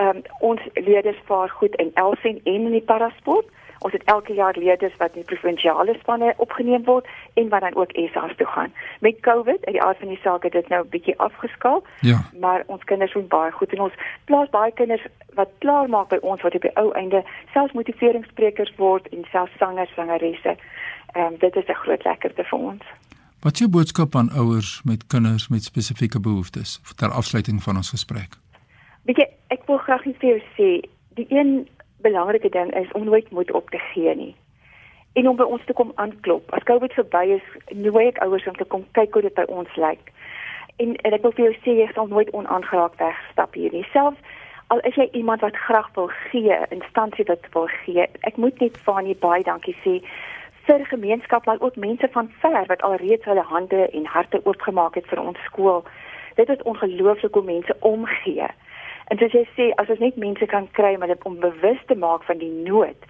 Ehm 0.02 0.18
um, 0.18 0.24
ons 0.50 0.66
leerders 0.74 1.22
vaar 1.30 1.50
goed 1.50 1.76
in 1.76 1.92
Elsen 1.94 2.42
en 2.44 2.66
in 2.72 2.74
die 2.74 2.86
parasport. 2.90 3.46
Ons 3.80 3.94
het 3.94 4.04
elke 4.04 4.34
jaar 4.34 4.56
leerders 4.58 4.96
wat 4.98 5.16
in 5.16 5.24
provinsiale 5.24 5.96
spanne 6.00 6.34
opgeneem 6.38 6.84
word 6.84 7.08
en 7.34 7.50
wat 7.50 7.62
dan 7.62 7.76
ook 7.76 7.92
SA's 7.92 8.36
toe 8.38 8.48
gaan. 8.48 8.74
Met 9.00 9.20
COVID, 9.20 9.66
uit 9.66 9.76
die 9.76 9.84
aard 9.84 9.98
van 9.98 10.08
die 10.08 10.20
saak 10.24 10.44
het 10.44 10.52
dit 10.52 10.68
nou 10.68 10.84
'n 10.84 10.90
bietjie 10.90 11.20
afgeskaal. 11.20 11.84
Ja. 12.02 12.20
Maar 12.40 12.64
ons 12.66 12.84
kinders 12.84 13.14
doen 13.14 13.28
baie 13.28 13.52
goed 13.52 13.74
en 13.74 13.82
ons 13.82 13.94
plaas 14.26 14.50
baie 14.50 14.72
kinders 14.72 15.06
wat 15.34 15.50
klaar 15.58 15.90
maak 15.90 16.10
by 16.10 16.18
ons 16.22 16.42
wat 16.42 16.56
op 16.56 16.62
die 16.62 16.76
ou 16.76 16.92
einde 16.92 17.24
selfs 17.54 17.74
motiveringssprekers 17.74 18.74
word 18.76 19.08
en 19.08 19.26
selfs 19.32 19.58
sangers, 19.58 19.94
sangeresse. 19.94 20.56
Ehm 21.14 21.26
um, 21.26 21.38
dit 21.38 21.56
is 21.56 21.68
'n 21.68 21.74
groot 21.84 22.04
lekkerte 22.04 22.44
vir 22.44 22.60
ons. 22.60 22.84
Wat 23.40 23.54
is 23.54 23.60
jou 23.60 23.70
boodskap 23.70 24.16
aan 24.16 24.30
ouers 24.30 24.82
met 24.84 25.08
kinders 25.08 25.48
met 25.48 25.64
spesifieke 25.64 26.20
behoeftes 26.20 26.82
ter 26.96 27.10
afsluiting 27.10 27.64
van 27.64 27.76
ons 27.76 27.90
gesprek? 27.90 28.38
Weet 29.06 29.18
jy, 29.18 29.28
ek 29.48 29.62
wil 29.70 29.78
graag 29.78 30.06
net 30.06 30.18
vir 30.20 30.30
jou 30.30 30.40
sê, 30.58 30.70
die 31.16 31.28
een 31.30 31.68
belangrike 32.02 32.50
ding 32.50 32.74
is 32.76 32.92
om 32.92 33.04
nooit 33.04 33.32
moed 33.32 33.52
op 33.52 33.70
te 33.70 33.78
gee 33.94 34.16
nie. 34.16 34.36
En 35.14 35.30
om 35.30 35.36
by 35.36 35.44
ons 35.44 35.66
te 35.66 35.74
kom 35.74 35.92
aanklop. 35.96 36.52
As 36.54 36.64
COVID 36.64 36.94
verby 36.94 37.24
is, 37.40 37.46
nooi 37.74 38.08
ek 38.08 38.22
ouers 38.26 38.48
om 38.48 38.56
te 38.56 38.66
kom 38.66 38.86
kyk 38.92 39.14
hoe 39.14 39.26
dit 39.26 39.34
by 39.34 39.48
ons 39.50 39.76
lyk. 39.76 40.12
En, 40.78 40.96
en 40.96 41.14
ek 41.18 41.24
wil 41.26 41.34
vir 41.38 41.48
jou 41.48 41.56
sê 41.64 41.78
jy 41.80 41.88
sal 41.94 42.10
nooit 42.12 42.30
onaangeraak 42.38 43.00
wegstap 43.02 43.58
hier 43.58 43.74
nie. 43.74 43.86
Selfs 43.94 44.36
al 44.68 44.82
is 44.86 44.98
jy 45.00 45.08
iemand 45.16 45.42
wat 45.42 45.56
graag 45.56 45.88
wil 45.96 46.10
gee, 46.30 46.56
instansie 46.76 47.26
wat 47.28 47.46
wil 47.54 47.70
gee. 47.86 48.06
Ek 48.28 48.38
moet 48.38 48.60
net 48.60 48.78
van 48.86 49.08
jy 49.08 49.16
baie 49.22 49.46
dankie 49.48 49.76
sê 49.84 50.02
vir 50.68 50.84
gemeenskap 50.92 51.46
maar 51.48 51.62
ook 51.64 51.76
mense 51.80 52.08
van 52.12 52.28
ver 52.42 52.66
wat 52.68 52.82
alreeds 52.84 53.26
hulle 53.26 53.46
hande 53.48 53.90
en 53.90 54.06
harte 54.06 54.42
oopgemaak 54.44 55.00
het 55.00 55.08
vir 55.08 55.22
ons 55.24 55.40
skool. 55.46 55.86
Dit 56.36 56.50
is 56.50 56.64
ongelooflik 56.64 57.34
hoe 57.34 57.44
mense 57.44 57.76
omgee. 57.80 58.50
En 59.08 59.18
soos 59.18 59.32
jy 59.32 59.46
sê, 59.56 59.70
as 59.80 59.90
ons 59.94 60.02
net 60.04 60.18
mense 60.20 60.46
kan 60.52 60.68
kry 60.76 60.96
om 60.96 61.06
hulle 61.06 61.18
om 61.24 61.40
bewus 61.40 61.80
te 61.88 61.96
maak 61.96 62.26
van 62.28 62.42
die 62.42 62.52
nood, 62.66 63.06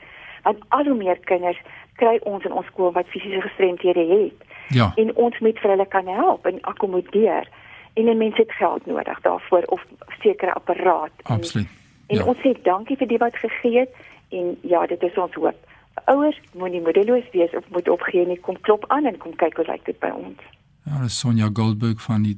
want 0.45 0.59
al 0.77 0.85
hoe 0.85 0.97
meer 0.97 1.17
kinders 1.29 1.59
kry 2.01 2.19
ons 2.29 2.45
in 2.45 2.53
ons 2.53 2.67
skool 2.69 2.93
wat 2.95 3.09
fisiese 3.13 3.41
gestremthede 3.41 4.05
het. 4.11 4.43
Ja. 4.75 4.91
En 5.01 5.15
ons 5.15 5.39
moet 5.39 5.59
vir 5.59 5.73
hulle 5.73 5.87
kan 5.87 6.07
help 6.07 6.45
en 6.45 6.61
akkommodeer. 6.61 7.49
En 7.97 8.07
en 8.07 8.17
mense 8.17 8.41
het 8.41 8.51
geld 8.59 8.85
nodig 8.85 9.21
daarvoor 9.25 9.65
of 9.73 9.85
sekere 10.21 10.53
apparaat. 10.53 11.11
Absoluut. 11.23 11.67
En, 11.67 12.17
en 12.17 12.21
ja. 12.21 12.27
ons 12.29 12.43
sê 12.45 12.53
dankie 12.61 12.97
vir 12.99 13.09
die 13.09 13.21
wat 13.23 13.35
gegee 13.41 13.79
het 13.79 13.95
en 14.29 14.53
ja, 14.61 14.85
dit 14.85 15.01
is 15.03 15.17
ons 15.17 15.33
hoop. 15.33 15.57
Ouers 16.05 16.37
moenie 16.53 16.81
moedeloos 16.81 17.25
wees 17.33 17.55
of 17.57 17.65
moet 17.73 17.89
opgee 17.89 18.27
nie, 18.27 18.37
kom 18.45 18.59
klop 18.61 18.85
aan 18.93 19.09
en 19.09 19.17
kom 19.17 19.33
kyk 19.35 19.57
hoe 19.57 19.65
lyk 19.71 19.85
dit 19.89 19.97
by 20.03 20.11
ons. 20.13 20.45
Ja, 20.85 21.01
dis 21.01 21.17
Sonja 21.19 21.49
Goldberg 21.53 22.03
van 22.05 22.27
die 22.27 22.37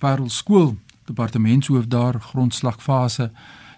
Parel 0.00 0.30
skool 0.32 0.74
departementshoof 1.06 1.86
daar 1.86 2.20
grondslagfase. 2.20 3.30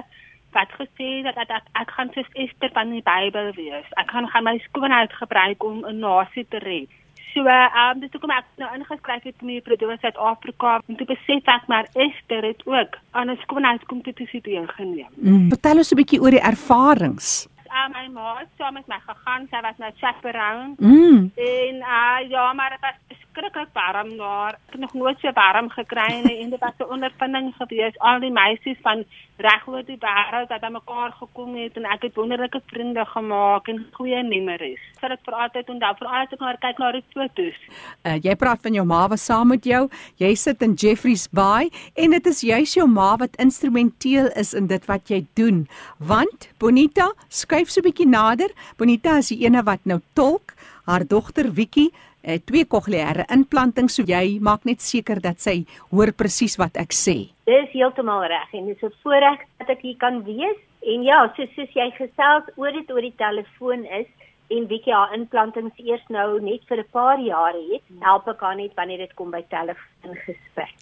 wat 0.56 0.70
gesê 0.80 1.22
dat 1.22 1.36
ek 1.38 1.66
ek 1.82 1.90
gaan 1.90 2.10
soos 2.14 2.30
Ester 2.34 2.70
van 2.72 2.90
die 2.90 3.02
Bybel 3.02 3.52
wees. 3.54 3.88
Ek 4.02 4.10
gaan 4.10 4.26
gaan 4.26 4.44
my 4.44 4.58
skoonheid 4.58 5.12
gebruik 5.12 5.62
om 5.64 5.84
'n 5.86 5.98
nasie 5.98 6.46
te 6.48 6.58
red. 6.58 6.90
So, 7.34 7.46
ehm 7.46 7.94
um, 7.94 8.00
dis 8.00 8.12
hoekom 8.12 8.30
ek 8.30 8.46
nou 8.56 8.70
ingeskryf 8.74 9.22
het 9.22 9.36
vir 9.38 9.48
die 9.48 9.60
Produce 9.60 9.98
Suid-Afrika 10.00 10.80
en 10.88 10.96
toe 10.96 11.06
besef 11.06 11.44
ek 11.46 11.64
maar 11.68 11.86
Ester 11.94 12.42
het 12.42 12.62
ook 12.66 12.92
aan 13.10 13.30
'n 13.30 13.38
skoonheidskompetisie 13.44 14.42
deelgeneem. 14.42 15.10
Mm. 15.14 15.48
Vertel 15.48 15.76
ons 15.76 15.92
'n 15.92 16.00
bietjie 16.00 16.20
oor 16.20 16.30
die 16.30 16.48
ervarings 16.52 17.46
uh, 17.70 17.88
my 17.92 18.06
ma 18.12 18.36
het 18.38 18.48
saam 18.58 18.74
met 18.74 18.86
my 18.86 19.00
gegaan. 19.06 19.46
Sy 19.50 19.60
was 19.60 19.78
nou 19.78 19.92
chaperone. 20.00 20.74
Mm. 20.78 21.32
En 21.34 21.74
uh, 21.74 22.18
ja, 22.28 22.52
maar 22.52 22.70
dit 22.70 22.80
was 22.80 22.98
verskriklik 23.38 23.72
warm 23.72 24.16
daar. 24.16 24.58
Ek 24.66 24.72
het 24.76 24.80
nog 24.80 24.94
nooit 24.94 25.18
so 25.20 25.32
warm 25.32 25.70
gekry 25.70 26.20
nie 26.24 26.38
en 26.42 26.50
dit 26.50 26.60
was 26.60 26.78
'n 26.78 26.92
ondervinding 26.92 27.54
gewees. 27.58 27.98
Al 27.98 28.20
die 28.20 28.30
meisies 28.30 28.78
van 28.82 29.04
reg 29.36 29.66
oor 29.66 29.84
die 29.86 29.98
wêreld 29.98 30.48
het 30.48 30.60
bymekaar 30.60 31.12
gekom 31.12 31.54
het 31.54 31.76
en 31.76 31.84
ek 31.84 32.02
het 32.02 32.14
wonderlike 32.14 32.60
vriende 32.66 33.04
gemaak 33.04 33.68
en 33.68 33.86
goeie 33.92 34.22
memories. 34.22 34.80
Sal 35.00 35.08
dit 35.08 35.20
vir 35.24 35.34
altyd 35.34 35.68
onthou, 35.68 35.94
vir 35.98 36.08
altyd 36.08 36.40
maar 36.40 36.58
kyk 36.58 36.78
na 36.78 36.92
die 36.92 37.04
foto's. 37.14 37.58
Uh, 38.02 38.16
jy 38.22 38.34
praat 38.34 38.62
van 38.62 38.74
jou 38.74 38.86
ma 38.86 39.08
was 39.08 39.24
saam 39.24 39.48
met 39.48 39.64
jou. 39.64 39.88
Jy 40.16 40.34
sit 40.34 40.62
in 40.62 40.74
Jeffreys 40.74 41.28
Bay 41.30 41.70
en 41.94 42.10
dit 42.10 42.26
is 42.26 42.40
juis 42.40 42.74
jou 42.74 42.88
ma 42.88 43.16
wat 43.16 43.36
instrumenteel 43.36 44.26
is 44.34 44.54
in 44.54 44.66
dit 44.66 44.84
wat 44.86 45.08
jy 45.08 45.26
doen. 45.34 45.68
Want 45.98 46.50
Bonita, 46.58 47.12
skuif 47.58 47.72
so 47.74 47.80
'n 47.80 47.90
bietjie 47.90 48.06
nader. 48.06 48.50
Bonita 48.78 49.18
is 49.18 49.28
die 49.28 49.42
ene 49.44 49.62
wat 49.64 49.80
nou 49.84 50.00
tolk. 50.14 50.54
Haar 50.86 51.04
dogter 51.04 51.50
Wiekie 51.50 51.90
uh, 51.90 52.38
twee 52.46 52.64
kokleaire 52.64 53.24
implantings, 53.34 53.94
so 53.94 54.02
jy 54.02 54.38
maak 54.40 54.64
net 54.64 54.80
seker 54.80 55.20
dat 55.20 55.40
sy 55.40 55.66
hoor 55.90 56.12
presies 56.12 56.56
wat 56.56 56.76
ek 56.76 56.92
sê. 56.92 57.34
Dis 57.46 57.72
heeltemal 57.72 58.28
reg 58.28 58.54
en 58.54 58.66
dis 58.66 58.82
'n 58.82 58.94
voorreg 59.02 59.40
dat 59.58 59.70
ek 59.70 59.82
hier 59.82 59.96
kan 59.98 60.22
wees. 60.24 60.56
En 60.86 61.02
ja, 61.02 61.32
so 61.36 61.42
soos 61.56 61.74
jy 61.74 61.90
gesels 61.98 62.46
oor 62.56 62.72
dit 62.72 62.90
oor 62.90 63.02
die 63.02 63.18
telefoon 63.18 63.84
is 63.84 64.06
en 64.50 64.68
bietjie 64.68 64.94
haar 64.94 65.12
implantings 65.14 65.74
eers 65.78 66.06
nou 66.08 66.40
net 66.40 66.62
vir 66.68 66.78
'n 66.78 66.90
paar 66.92 67.18
jare 67.18 67.62
het, 67.72 67.82
help 68.00 68.28
ek 68.28 68.40
haar 68.40 68.56
net 68.56 68.72
wanneer 68.76 68.98
dit 68.98 69.14
kom 69.14 69.30
by 69.30 69.42
telefoongesprek. 69.50 70.78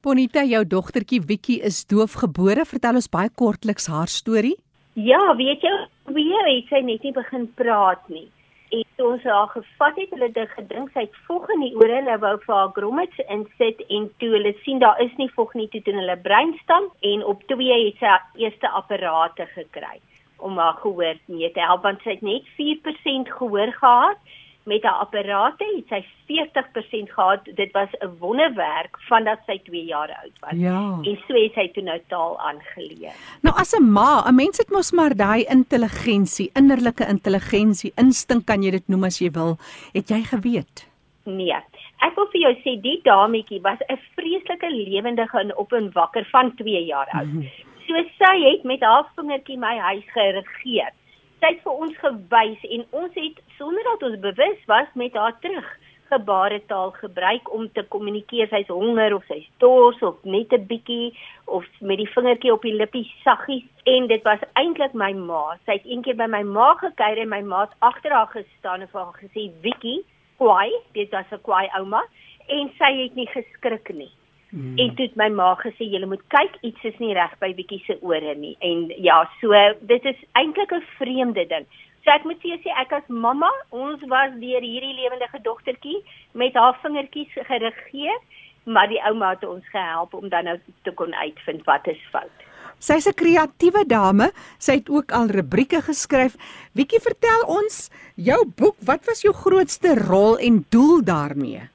Bonita, 0.00 0.44
jou 0.44 0.64
dogtertjie 0.64 1.20
Wikkie 1.26 1.60
is 1.60 1.84
doofgebore. 1.84 2.64
Vertel 2.64 2.94
ons 2.94 3.08
baie 3.08 3.28
kortliks 3.28 3.86
haar 3.86 4.08
storie. 4.08 4.56
Ja, 4.94 5.36
weet 5.36 5.62
jy, 5.62 5.70
weer 6.12 6.46
het 6.48 6.68
sy 6.68 6.82
net 6.84 7.02
nie 7.06 7.12
begin 7.16 7.48
praat 7.58 8.08
nie. 8.08 8.28
En 8.70 8.84
toe 8.96 9.06
ons 9.12 9.24
haar 9.26 9.48
gevat 9.50 9.96
het, 9.98 10.12
hulle 10.14 10.28
het 10.30 10.52
gedink 10.54 10.92
sy 10.94 11.06
het 11.08 11.16
vog 11.26 11.48
in 11.56 11.64
die 11.64 11.72
ore, 11.74 11.96
hulle 11.96 12.18
wou 12.22 12.36
vir 12.44 12.54
haar 12.54 12.74
grommets 12.76 13.24
insit 13.26 13.82
en 13.88 14.06
toe 14.22 14.30
hulle 14.36 14.52
sien 14.62 14.78
daar 14.82 15.00
is 15.02 15.16
nie 15.18 15.30
vog 15.34 15.56
nie, 15.58 15.66
toe 15.72 15.82
doen 15.88 15.98
hulle 16.02 16.16
breinstam 16.22 16.86
en 17.12 17.24
op 17.32 17.42
2 17.50 17.80
het 17.86 17.98
sy 17.98 18.06
haar 18.06 18.28
eerste 18.38 18.70
apparate 18.82 19.48
gekry 19.56 19.98
om 20.40 20.58
haar 20.58 20.78
gehoor 20.82 21.18
mee 21.26 21.50
te 21.52 21.60
help 21.60 21.82
want 21.84 22.02
sy 22.04 22.16
het 22.16 22.22
net 22.24 22.46
4% 22.58 23.32
gehoor 23.38 23.72
gehad 23.80 24.38
met 24.70 24.86
haar 24.86 25.00
apparate 25.04 25.66
het 25.76 25.90
sy 25.90 26.00
40% 26.30 27.12
gehad. 27.14 27.48
Dit 27.58 27.72
was 27.78 27.90
'n 27.98 28.12
wonderwerk 28.22 28.94
vandat 29.08 29.38
sy 29.46 29.58
2 29.64 29.84
jaar 29.84 30.10
oud 30.22 30.36
was. 30.40 30.56
Ja. 30.66 30.80
En 31.02 31.16
so 31.26 31.34
het 31.34 31.54
sy 31.54 31.66
toe 31.74 31.82
nou 31.82 32.00
taal 32.08 32.38
aangeleer. 32.50 33.14
Nou 33.42 33.54
as 33.62 33.72
'n 33.74 33.90
ma, 33.96 34.12
'n 34.28 34.34
mens 34.34 34.58
het 34.58 34.70
mos 34.70 34.92
maar 34.92 35.14
daai 35.16 35.44
intelligensie, 35.58 36.50
innerlike 36.54 37.06
intelligensie, 37.06 37.92
instink 37.96 38.46
kan 38.46 38.62
jy 38.62 38.70
dit 38.70 38.88
noem 38.88 39.04
as 39.04 39.18
jy 39.18 39.30
wil. 39.30 39.58
Het 39.92 40.08
jy 40.08 40.22
geweet? 40.22 40.88
Nee. 41.24 41.58
Ek 42.00 42.14
wil 42.14 42.28
vir 42.32 42.40
jou 42.40 42.54
sê 42.64 42.80
die 42.80 43.00
dametjie 43.02 43.60
was 43.60 43.78
'n 43.88 43.98
vreeslike 44.16 44.70
lewendige 44.70 45.38
en 45.38 45.56
op 45.56 45.72
en 45.72 45.92
wakker 45.92 46.24
van 46.32 46.54
2 46.54 46.84
jaar 46.84 47.08
oud. 47.12 47.26
Mm 47.26 47.40
-hmm. 47.40 47.68
So 47.86 47.94
sy 48.18 48.34
het 48.50 48.62
met 48.62 48.80
haar 48.80 49.06
vingertjie 49.16 49.58
my 49.58 49.76
huis 49.78 50.04
geregeer 50.12 50.92
sy 51.40 51.54
het 51.54 51.62
vir 51.64 51.84
ons 51.84 52.00
gewys 52.02 52.64
en 52.76 52.82
ons 53.02 53.14
het 53.16 53.38
sonder 53.58 53.86
dat 53.92 54.02
ons 54.08 54.18
bewus 54.26 54.66
was 54.68 54.90
met 54.94 55.16
haar 55.16 55.38
terug 55.40 55.68
gebaretaal 56.10 56.90
gebruik 56.98 57.52
om 57.54 57.68
te 57.72 57.84
kommunikeer 57.94 58.50
sy's 58.50 58.70
honger 58.72 59.14
of 59.14 59.26
sy's 59.30 59.46
dors 59.62 60.00
of 60.08 60.16
net 60.34 60.52
'n 60.52 60.66
bietjie 60.72 61.14
of 61.46 61.64
met 61.80 61.98
die 62.02 62.10
vingertjie 62.14 62.52
op 62.52 62.62
die 62.62 62.74
lippie 62.74 63.06
saggies. 63.24 63.66
En 63.84 64.06
dit 64.06 64.22
was 64.22 64.42
eintlik 64.62 64.92
my 64.92 65.12
ma. 65.12 65.56
Sy 65.66 65.78
het 65.78 65.86
eendag 65.86 66.16
by 66.16 66.28
my 66.36 66.42
ma 66.42 66.74
gekuier 66.82 67.22
en 67.24 67.28
my 67.28 67.42
ma 67.42 67.60
het 67.60 67.76
agter 67.78 68.12
haar 68.12 68.32
gestaan 68.34 68.80
en 68.80 68.88
vir 68.92 69.00
haar 69.00 69.20
gesê 69.22 69.50
Wikkie 69.62 70.04
kwaai. 70.38 70.70
Dit 70.92 71.10
was 71.10 71.30
'n 71.32 71.42
kwaai 71.42 71.68
ouma. 71.78 72.02
En 72.48 72.70
sy 72.78 72.90
het 73.02 73.14
nie 73.14 73.30
geskrik 73.36 73.94
nie 73.94 74.10
Hmm. 74.50 74.78
En 74.78 74.94
toe 74.94 75.06
het 75.06 75.16
my 75.16 75.28
ma 75.28 75.52
gesê 75.60 75.86
jy 75.86 76.02
moet 76.10 76.22
kyk 76.34 76.56
iets 76.66 76.84
is 76.84 76.98
nie 76.98 77.14
reg 77.14 77.36
by 77.38 77.52
bietjie 77.54 77.82
se 77.86 77.98
ore 78.02 78.34
nie. 78.34 78.56
En 78.60 78.88
ja, 78.98 79.22
so 79.40 79.54
dit 79.86 80.04
is 80.04 80.18
eintlik 80.34 80.72
'n 80.72 80.82
vreemde 80.98 81.46
ding. 81.46 81.66
So 82.04 82.10
ek 82.10 82.24
moet 82.24 82.40
sê 82.42 82.72
ek 82.80 82.92
as 82.92 83.08
mamma, 83.08 83.50
ons 83.70 84.00
was 84.08 84.32
deur 84.40 84.64
hierdie 84.64 84.96
lewendige 84.96 85.40
dogtertjie 85.42 86.02
met 86.32 86.54
haar 86.54 86.78
vingertjies 86.82 87.32
geregeer, 87.34 88.18
maar 88.64 88.88
die 88.88 89.00
ouma 89.04 89.30
het 89.30 89.44
ons 89.44 89.66
gehelp 89.68 90.14
om 90.14 90.28
dan 90.28 90.44
nou 90.44 90.58
te 90.82 90.92
kon 90.92 91.14
uitvind 91.14 91.64
wat 91.64 91.86
is 91.86 92.00
fout. 92.10 92.36
Sy's 92.80 93.06
'n 93.06 93.14
kreatiewe 93.14 93.84
dame. 93.86 94.32
Sy 94.58 94.72
het 94.80 94.88
ook 94.88 95.12
al 95.12 95.26
rubrieke 95.28 95.82
geskryf. 95.82 96.36
Wiekie, 96.72 97.00
vertel 97.00 97.44
ons 97.46 97.90
jou 98.16 98.40
boek, 98.56 98.76
wat 98.80 99.04
was 99.04 99.20
jou 99.20 99.34
grootste 99.34 99.94
rol 99.94 100.38
en 100.38 100.64
doel 100.70 101.04
daarmee? 101.04 101.68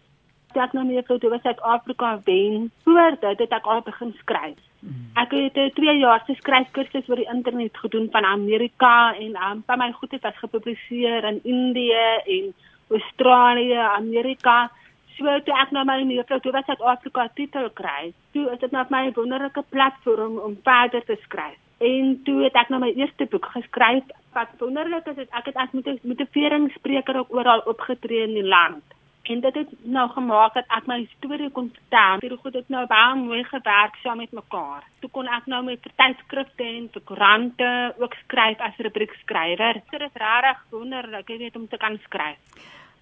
Toe 0.56 0.64
ek 0.64 0.76
nou 0.78 0.86
meer 0.88 1.04
toe 1.04 1.32
was 1.34 1.44
ek 1.52 1.60
Afrika 1.68 2.14
wen 2.28 2.70
voor 2.88 3.18
dit 3.20 3.44
het 3.44 3.56
ek 3.58 3.68
al 3.68 3.82
begin 3.84 4.14
skryf. 4.22 4.62
Mm. 4.80 5.12
Ek 5.20 5.36
het 5.36 5.58
'n 5.58 5.74
2 5.76 5.98
jaar 6.00 6.24
se 6.26 6.36
skryfkursus 6.40 7.10
oor 7.10 7.20
die 7.20 7.34
internet 7.34 7.78
gedoen 7.78 8.08
van 8.12 8.26
Amerika 8.26 9.14
en 9.20 9.36
um, 9.36 9.64
by 9.68 9.76
my 9.76 9.92
goed 9.92 10.12
het 10.12 10.24
was 10.24 10.38
gepubliseer 10.38 11.24
in 11.24 11.40
Indië 11.44 12.08
en 12.38 12.54
Australië, 12.90 13.82
Amerika. 14.00 14.72
So 15.18 15.26
toe 15.44 15.56
ek 15.64 15.72
nou 15.72 15.86
my 15.86 16.04
mevrou 16.04 16.40
toe 16.40 16.52
was 16.52 16.68
ek 16.68 16.80
Afrika 16.80 17.28
titel 17.36 17.70
kry. 17.70 18.14
Toe 18.32 18.52
is 18.52 18.60
dit 18.60 18.72
nou 18.72 18.86
my 18.90 19.12
wonderlike 19.12 19.64
platform 19.70 20.38
om 20.38 20.58
verder 20.64 21.04
te 21.04 21.18
skryf. 21.24 21.60
En 21.80 22.22
toe 22.24 22.44
het 22.44 22.56
ek 22.56 22.70
nou 22.70 22.80
my 22.80 22.94
eerste 22.96 23.26
boek 23.26 23.46
geskryf. 23.46 24.04
Wat 24.34 24.48
wonderlik 24.60 25.08
is, 25.08 25.28
ek 25.32 25.46
het 25.46 25.56
as 25.56 26.00
motiveringsspreker 26.02 27.18
ook 27.18 27.34
oral 27.36 27.60
opgetree 27.66 28.24
in 28.24 28.34
die 28.34 28.48
land 28.48 28.84
en 29.30 29.42
dit 29.42 29.56
het 29.62 29.72
nou 29.82 30.06
gemaak 30.14 30.54
dat 30.58 30.70
ek 30.78 30.88
my 30.90 31.00
storie 31.18 31.50
kon 31.56 31.72
vertel. 31.74 32.22
Dit 32.24 32.36
het 32.44 32.54
dit 32.60 32.70
nou 32.74 32.86
baie 32.90 33.16
mooi 33.20 33.44
gewerk 33.44 33.98
saam 34.04 34.22
met 34.24 34.32
mekaar. 34.32 34.86
Toe 35.02 35.10
kon 35.10 35.28
ek 35.28 35.50
nou 35.52 35.64
met 35.66 35.82
tydskrifte 35.86 36.66
en 36.66 36.88
vir 36.94 37.06
koerante 37.10 37.72
ook 38.02 38.16
skryf 38.26 38.64
as 38.64 38.80
rubriekskrywer. 38.88 39.82
Dit 39.92 40.08
is 40.08 40.22
regtig 40.22 40.64
wonderlik, 40.72 41.30
jy 41.30 41.38
weet 41.46 41.60
om 41.60 41.68
te 41.68 41.82
kan 41.82 42.00
skryf. 42.08 42.40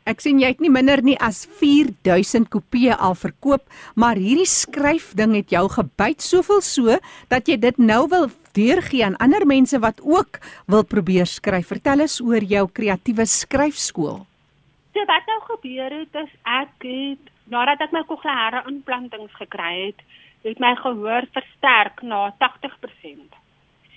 Ek 0.04 0.20
sien 0.20 0.42
jy 0.42 0.50
het 0.52 0.60
nie 0.60 0.72
minder 0.72 1.00
nie 1.00 1.16
as 1.24 1.46
4000 1.62 2.50
kopieë 2.52 2.98
al 3.00 3.16
verkoop, 3.16 3.64
maar 3.96 4.20
hierdie 4.20 4.50
skryfding 4.50 5.38
het 5.38 5.54
jou 5.56 5.64
gebyt 5.72 6.20
soveel 6.20 6.60
so 6.60 6.98
dat 7.32 7.48
jy 7.48 7.56
dit 7.56 7.80
nou 7.80 8.02
wil 8.12 8.28
deurgee 8.54 9.06
aan 9.08 9.16
ander 9.24 9.48
mense 9.48 9.80
wat 9.80 10.04
ook 10.04 10.42
wil 10.68 10.84
probeer 10.84 11.30
skryf. 11.30 11.72
Vertel 11.72 12.04
eens 12.04 12.20
oor 12.20 12.44
jou 12.44 12.68
kreatiewe 12.68 13.26
skryfskool. 13.26 14.26
So 14.94 15.06
wat 15.10 15.26
nou 15.26 15.40
gebeur 15.42 15.94
het 16.00 16.16
is 16.22 16.34
ek 16.46 16.84
het 16.86 17.30
nadat 17.50 17.82
ek 17.82 17.94
my 17.96 18.04
kokleaire 18.08 18.64
implantings 18.70 19.34
gekry 19.40 19.72
het, 19.88 20.04
het 20.44 20.60
my 20.60 20.76
gehoor 20.76 21.26
versterk 21.34 22.02
na 22.02 22.28
80%. 22.44 23.40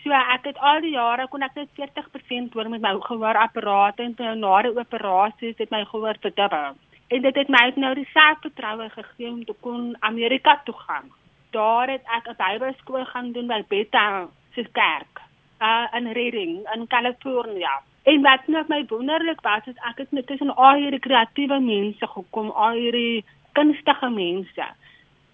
So 0.02 0.14
ek 0.14 0.48
het 0.48 0.58
al 0.70 0.80
die 0.84 0.94
jare 0.94 1.26
kon 1.28 1.44
ek 1.44 1.58
net 1.58 1.70
40% 1.76 2.56
hoor 2.56 2.70
met 2.72 2.80
my 2.84 2.94
gehoorapparate 3.08 4.04
en 4.06 4.14
toe 4.14 4.34
na 4.38 4.60
die 4.64 4.72
operasies 4.78 5.58
het 5.60 5.74
my 5.74 5.82
gehoor 5.90 6.16
verdubbel. 6.22 6.78
En 7.06 7.22
dit 7.22 7.40
het 7.42 7.50
my 7.52 7.64
nou 7.76 7.92
die 7.98 8.08
selfvertroue 8.12 8.88
gegee 8.94 9.28
om 9.30 9.44
te 9.44 9.54
kon 9.66 9.92
Amerika 10.00 10.60
toe 10.64 10.74
gaan. 10.86 11.12
Daar 11.52 11.92
het 11.92 12.08
ek 12.16 12.30
'n 12.30 12.40
Bybelskool 12.40 13.04
gaan 13.04 13.32
doen 13.32 13.46
by 13.46 13.62
Bethel 13.68 14.30
se 14.54 14.64
kerk 14.72 15.20
uh, 15.60 15.86
in 15.92 16.12
Redding 16.12 16.66
in 16.74 16.86
Kalifornië. 16.86 17.76
En 18.06 18.22
wat 18.22 18.46
net 18.46 18.68
my 18.68 18.84
wonderlik 18.86 19.40
was 19.42 19.64
is 19.66 19.78
ek 19.88 19.98
het 19.98 20.12
net 20.14 20.26
tussen 20.30 20.52
al 20.54 20.78
hierdie 20.78 21.02
kreatiewe 21.02 21.56
mense 21.58 22.06
gekom, 22.06 22.52
al 22.54 22.78
hierdie 22.78 23.24
kunstige 23.58 24.10
mense. 24.14 24.66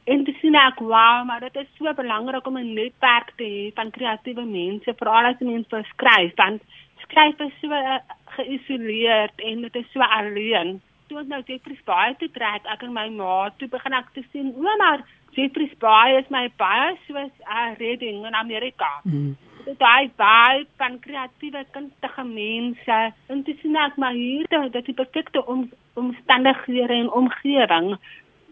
En 0.09 0.25
dis 0.25 0.41
net 0.55 0.81
wow, 0.81 1.21
maar 1.29 1.45
dit 1.45 1.59
is 1.61 1.69
so 1.77 1.93
belangrik 1.99 2.47
om 2.47 2.57
'n 2.59 2.73
netwerk 2.73 3.35
te 3.37 3.45
hê 3.45 3.75
van 3.75 3.91
kreatiewe 3.91 4.45
mense, 4.45 4.95
veral 5.03 5.29
as 5.33 5.45
mense 5.51 5.69
vir 5.69 5.85
skryf, 5.93 6.33
want 6.37 6.63
skryf 7.05 7.41
is 7.41 7.61
so 7.61 7.69
uh, 7.69 8.01
geïsoleerd 8.39 9.37
en 9.37 9.63
dit 9.63 9.77
is 9.77 9.93
so 9.93 10.01
alleen. 10.01 10.81
Toe 11.07 11.21
ek 11.21 11.29
nou 11.29 11.43
Jeffrey's 11.45 11.85
Bay 11.85 12.15
toe 12.19 12.31
trek, 12.31 12.65
ek 12.65 12.83
en 12.83 12.93
my 12.93 13.09
ma, 13.09 13.51
toe 13.57 13.69
begin 13.69 13.93
ek 13.93 14.13
te 14.15 14.25
sien, 14.33 14.55
o, 14.57 14.77
maar 14.79 15.05
Jeffrey's 15.37 15.77
Bay 15.79 16.17
is 16.17 16.29
my 16.31 16.49
baie 16.57 16.97
soos 17.07 17.17
'n 17.21 17.53
uh, 17.53 17.77
redding 17.77 18.27
in 18.27 18.35
Amerika. 18.35 19.01
Mm 19.05 19.37
dit 19.65 19.79
daai 19.79 20.11
vibe 20.17 20.69
van 20.77 20.99
kreatiewe 20.99 21.65
kunstige 21.71 22.25
mense. 22.25 22.99
En 23.27 23.43
dit 23.43 23.59
sien 23.61 23.77
ek 23.77 23.97
maar 23.97 24.13
hier 24.13 24.47
dat 24.49 24.85
die 24.85 24.95
perfekte 24.95 25.47
om, 25.47 25.71
omstandighede 25.95 26.95
en 26.95 27.11
omgewing 27.11 27.97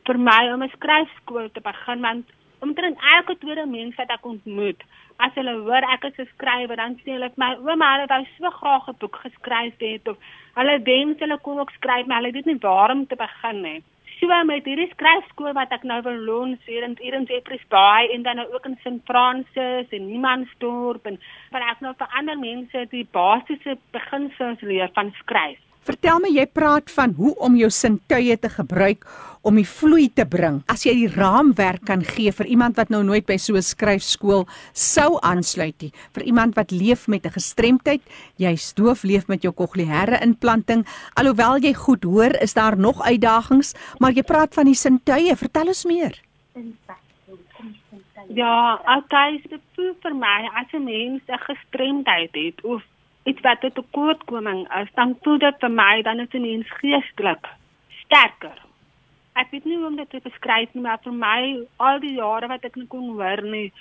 vir 0.07 0.19
my 0.19 0.43
om 0.53 0.63
'n 0.63 0.77
skryfskool 0.77 1.51
te 1.53 1.61
begin 1.61 2.01
want 2.01 2.27
omtrent 2.61 2.99
elke 3.17 3.39
tweede 3.39 3.67
mens 3.67 3.95
wat 3.97 4.11
ek 4.17 4.25
ontmoet 4.33 4.83
as 5.25 5.35
hulle 5.39 5.55
hoor 5.67 5.85
ek 5.95 6.05
is 6.09 6.19
'n 6.19 6.33
skrywer 6.35 6.77
dan 6.77 6.97
sê 7.01 7.13
hulle 7.17 7.31
my 7.43 7.53
ouma 7.55 7.93
hulle 7.93 8.11
wou 8.13 8.25
so 8.37 8.51
graag 8.59 8.89
'n 8.89 9.01
boek 9.01 9.17
geskryf 9.25 9.75
het 9.79 10.09
of 10.09 10.17
hulle 10.59 10.77
wens 10.91 11.19
hulle 11.25 11.39
kon 11.39 11.61
ook 11.61 11.73
skryf 11.79 12.07
maar 12.07 12.21
hulle 12.21 12.37
weet 12.37 12.51
nie 12.51 12.65
waar 12.67 12.91
om 12.91 13.07
te 13.07 13.17
begin 13.17 13.63
nie 13.63 13.83
so 14.21 14.45
met 14.45 14.67
hierdie 14.69 14.91
skryfskool 14.91 15.55
wat 15.57 15.71
ek 15.73 15.85
nou 15.89 16.01
wil 16.05 16.19
lons 16.29 16.67
hier 16.69 16.85
in 16.85 16.97
hier 17.01 17.15
in 17.17 17.25
Jeffreys 17.29 17.65
Bay 17.73 18.11
en 18.15 18.27
dan 18.27 18.37
nou 18.37 18.47
ook 18.53 18.67
in 18.69 18.77
St 18.83 19.01
Francis 19.09 19.95
en 19.97 20.07
Niemandsdorp 20.11 21.09
en 21.09 21.17
waar 21.55 21.65
ek 21.71 21.81
nou 21.81 21.95
vir 21.97 22.17
ander 22.21 22.37
mense 22.39 22.85
die 22.93 23.07
basiese 23.17 23.79
beginsels 23.97 24.61
leer 24.61 24.93
van 24.99 25.15
skryf. 25.23 25.61
Vertel 25.89 26.21
my, 26.21 26.29
jy 26.29 26.45
praat 26.47 26.91
van 26.93 27.15
hoe 27.17 27.33
om 27.41 27.55
jou 27.57 27.71
sintuie 27.73 28.37
te 28.37 28.49
gebruik 28.53 29.07
om 29.49 29.57
die 29.57 29.65
vloei 29.65 30.11
te 30.13 30.27
bring. 30.29 30.59
As 30.69 30.85
jy 30.85 30.93
die 30.99 31.09
raamwerk 31.09 31.87
kan 31.89 32.03
gee 32.05 32.33
vir 32.37 32.51
iemand 32.53 32.77
wat 32.77 32.91
nou 32.93 33.01
nooit 33.07 33.25
by 33.27 33.39
so 33.41 33.57
'n 33.57 33.63
skryfskool 33.63 34.47
sou 34.75 35.19
aansluit 35.23 35.81
nie, 35.81 35.93
vir 36.13 36.25
iemand 36.25 36.55
wat 36.57 36.71
leef 36.71 37.09
met 37.09 37.25
'n 37.25 37.33
gestremdheid, 37.33 38.03
jy 38.37 38.55
stoof 38.57 39.05
leef 39.05 39.29
met 39.29 39.43
jou 39.43 39.53
kokleaire 39.53 40.21
implanting, 40.21 40.85
alhoewel 41.17 41.57
jy 41.59 41.73
goed 41.75 42.05
hoor, 42.05 42.37
is 42.43 42.55
daar 42.55 42.77
nog 42.77 43.01
uitdagings, 43.01 43.75
maar 43.99 44.13
jy 44.13 44.23
praat 44.23 44.55
van 44.55 44.67
die 44.67 44.75
sintuie. 44.75 45.35
Vertel 45.37 45.67
ons 45.67 45.85
meer. 45.85 46.21
Ja, 48.29 48.79
is 49.35 49.43
dit 49.49 49.61
vir 50.03 50.15
my 50.15 50.51
as 50.55 50.69
'n 50.73 50.85
mens 50.85 51.23
'n 51.27 51.39
gestremdheid 51.39 52.31
het 52.35 52.65
of 52.65 52.83
iets 53.25 53.41
wat 53.41 53.65
'n 53.65 53.73
tekortkoming 53.73 54.61
is, 54.81 54.89
dan 54.95 55.19
voel 55.23 55.39
dit 55.39 55.57
vir 55.61 55.71
my 55.71 56.03
dan 56.03 56.21
is 56.21 56.33
'n 56.33 56.41
mens 56.41 56.69
geestelik 56.81 57.47
sterker. 58.05 58.59
Ek 59.33 59.51
weet 59.51 59.65
nie 59.65 59.77
hoe 59.77 59.87
om 59.87 59.97
dit 59.97 60.11
te 60.11 60.21
beskryf 60.23 60.69
nie, 60.73 60.83
maar 60.83 60.99
vir 61.03 61.13
my 61.13 61.67
al 61.77 62.01
die 62.01 62.15
jare 62.15 62.47
wat 62.47 62.65
ek 62.65 62.77
nie 62.77 62.87
kon 62.87 63.09
hoor 63.09 63.43
nie, 63.43 63.73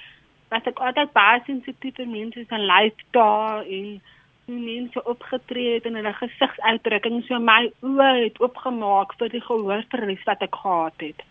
was 0.50 0.66
ek 0.66 0.80
altyd 0.80 1.12
baie 1.14 1.42
sensitief 1.46 1.96
vir 1.96 2.08
mense 2.08 2.46
se 2.46 2.58
lyfstaal 2.58 3.62
en 3.66 4.02
hoe 4.50 4.60
mense 4.60 5.04
opgetree 5.04 5.74
het 5.74 5.86
en 5.86 5.96
hulle 6.00 6.14
gesigsuitdrukkings 6.14 7.28
so 7.28 7.40
my 7.40 7.72
oë 7.86 8.10
het 8.24 8.42
oopgemaak 8.42 9.14
vir 9.20 9.30
die 9.36 9.46
gehoorverlies 9.46 10.26
wat 10.30 10.42
ek 10.42 10.56
gehad 10.64 11.06
het. 11.06 11.22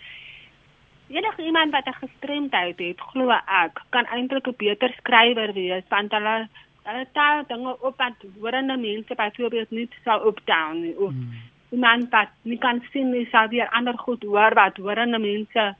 Enige 1.08 1.42
iemand 1.42 1.72
wat 1.72 1.86
'n 1.86 2.00
gestremdheid 2.04 2.78
het, 2.78 3.00
glo 3.00 3.30
ek, 3.64 3.82
kan 3.90 4.06
eintlik 4.06 4.46
'n 4.48 4.60
beter 4.64 4.94
skrywer 4.98 5.52
wees 5.52 5.84
want 5.88 6.12
hulle 6.12 6.48
hulle 6.88 7.06
taal 7.12 7.44
dinge 7.48 7.74
op 7.80 7.98
wat 8.02 8.24
horende 8.40 8.76
mense 8.76 9.14
byvoorbeeld 9.14 9.70
nie 9.70 9.88
sou 10.04 10.18
optel 10.30 10.80
nie 10.82 10.94
of 10.96 11.10
hmm. 11.10 11.42
iemand 11.70 12.10
wat 12.10 12.32
nie 12.42 12.58
kan 12.58 12.80
sien 12.92 13.10
nie 13.12 13.26
sou 13.32 13.48
weer 13.48 13.68
ander 13.80 13.98
goed 13.98 14.24
hoor 14.24 14.54
wat 14.54 14.80
horende 14.86 15.18
mense 15.18 15.74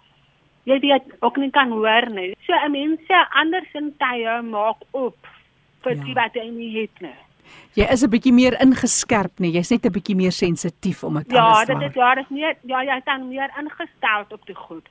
jy 0.68 0.78
weet 0.84 1.16
ook 1.24 1.36
nie 1.40 1.50
kan 1.50 1.70
hoor 1.72 2.10
nie. 2.10 2.34
So 2.46 2.52
'n 2.52 2.70
mens 2.70 3.00
se 3.06 3.18
ander 3.40 3.64
sintuie 3.72 4.42
maak 4.42 4.80
op 4.90 5.16
vir 5.82 5.96
ja. 5.96 6.04
die 6.04 6.14
wat 6.14 6.34
jy 6.34 6.48
nie 6.50 6.72
het 6.80 7.00
nie. 7.00 7.18
Jy 7.74 7.86
is 7.92 8.02
'n 8.04 8.10
bietjie 8.10 8.32
meer 8.32 8.60
ingeskerp 8.60 9.38
nie. 9.38 9.52
Jy's 9.52 9.70
net 9.70 9.86
'n 9.86 9.92
bietjie 9.92 10.16
meer 10.16 10.32
sensitief 10.32 11.04
om 11.04 11.14
dit 11.14 11.32
ja, 11.32 11.64
te 11.64 11.72
Ja, 11.72 11.78
dit 11.78 11.88
is 11.88 11.94
ja, 11.94 12.14
dit 12.14 12.24
is 12.24 12.30
meer 12.30 12.56
ja, 12.62 12.82
jy 12.82 12.96
is 12.96 13.04
dan 13.04 13.28
meer 13.28 13.50
ingestel 13.58 14.24
op 14.30 14.46
die 14.46 14.54
goed. 14.54 14.88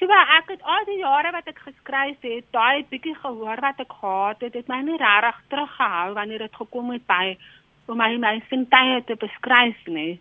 So 0.00 0.08
ek 0.08 0.48
het 0.48 0.62
al 0.64 0.86
die 0.88 1.02
jare 1.02 1.30
wat 1.34 1.48
ek 1.50 1.58
geskryf 1.60 2.22
het, 2.24 2.46
daai 2.56 2.86
bietjie 2.88 3.12
gehoor 3.20 3.60
wat 3.60 3.82
ek 3.84 3.92
gehad 4.00 4.40
het, 4.40 4.54
het 4.56 4.70
my 4.72 4.78
nie 4.86 4.96
regtig 4.96 5.42
teruggehou 5.52 6.14
wanneer 6.16 6.46
dit 6.46 6.56
gekom 6.56 6.94
het 6.94 7.04
by 7.10 7.36
om 7.90 8.00
my 8.00 8.14
my 8.22 8.38
sintuie 8.48 9.02
te 9.04 9.18
beskryf 9.20 9.76
nie. 9.86 10.16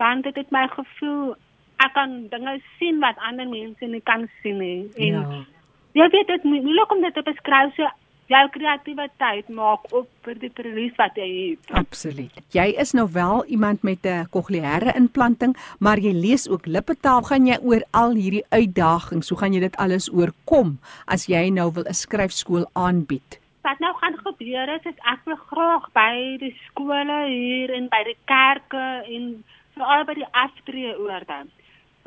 Want 0.00 0.24
dit 0.24 0.36
het 0.40 0.50
my 0.54 0.64
gevoel 0.72 1.36
ek 1.84 1.92
kan 1.92 2.14
dinge 2.32 2.56
sien 2.78 3.02
wat 3.04 3.20
ander 3.28 3.48
mense 3.48 3.84
nie 3.84 4.00
kan 4.00 4.24
sien 4.40 4.58
nie. 4.64 4.88
En 4.96 5.20
ja. 5.20 5.44
Jy 5.98 6.08
weet 6.14 6.26
dit 6.32 6.44
moeilik 6.48 6.92
om 6.92 7.00
dit 7.04 7.14
te 7.14 7.22
beskryf. 7.26 7.74
So 7.76 7.88
jou 8.28 8.42
kreatiwiteit 8.52 9.48
maak 9.48 9.86
op 9.96 10.08
vir 10.26 10.36
die 10.42 10.50
verlies 10.54 10.94
wat 11.00 11.16
jy 11.16 11.28
het. 11.28 11.70
Absoluut. 11.80 12.40
Jy 12.54 12.66
is 12.80 12.92
nou 12.96 13.06
wel 13.12 13.44
iemand 13.46 13.82
met 13.82 14.06
'n 14.06 14.28
kokleaire 14.30 14.92
implanting, 14.94 15.56
maar 15.78 15.98
jy 15.98 16.12
lees 16.12 16.48
ook 16.48 16.66
lippetaal. 16.66 17.22
Gaan 17.22 17.46
jy 17.46 17.58
oor 17.62 17.82
al 17.90 18.14
hierdie 18.14 18.44
uitdagings, 18.50 19.28
hoe 19.28 19.38
gaan 19.38 19.52
jy 19.52 19.60
dit 19.60 19.76
alles 19.76 20.12
oorkom 20.12 20.78
as 21.06 21.26
jy 21.26 21.50
nou 21.50 21.72
wil 21.72 21.84
'n 21.84 21.94
skryfskool 21.94 22.66
aanbied? 22.72 23.40
Wat 23.62 23.78
nou 23.78 23.94
gaan 24.00 24.16
gebeur 24.16 24.68
is, 24.68 24.84
is 24.84 25.00
ek 25.04 25.20
wil 25.24 25.36
graag 25.36 25.92
by 25.92 26.36
die 26.38 26.56
skole 26.66 27.26
hier 27.26 27.70
en 27.74 27.88
by 27.88 28.02
die 28.04 28.18
kerke 28.24 29.04
en 29.06 29.44
veral 29.74 30.04
by 30.04 30.14
die 30.14 30.32
aftreeorde 30.32 31.46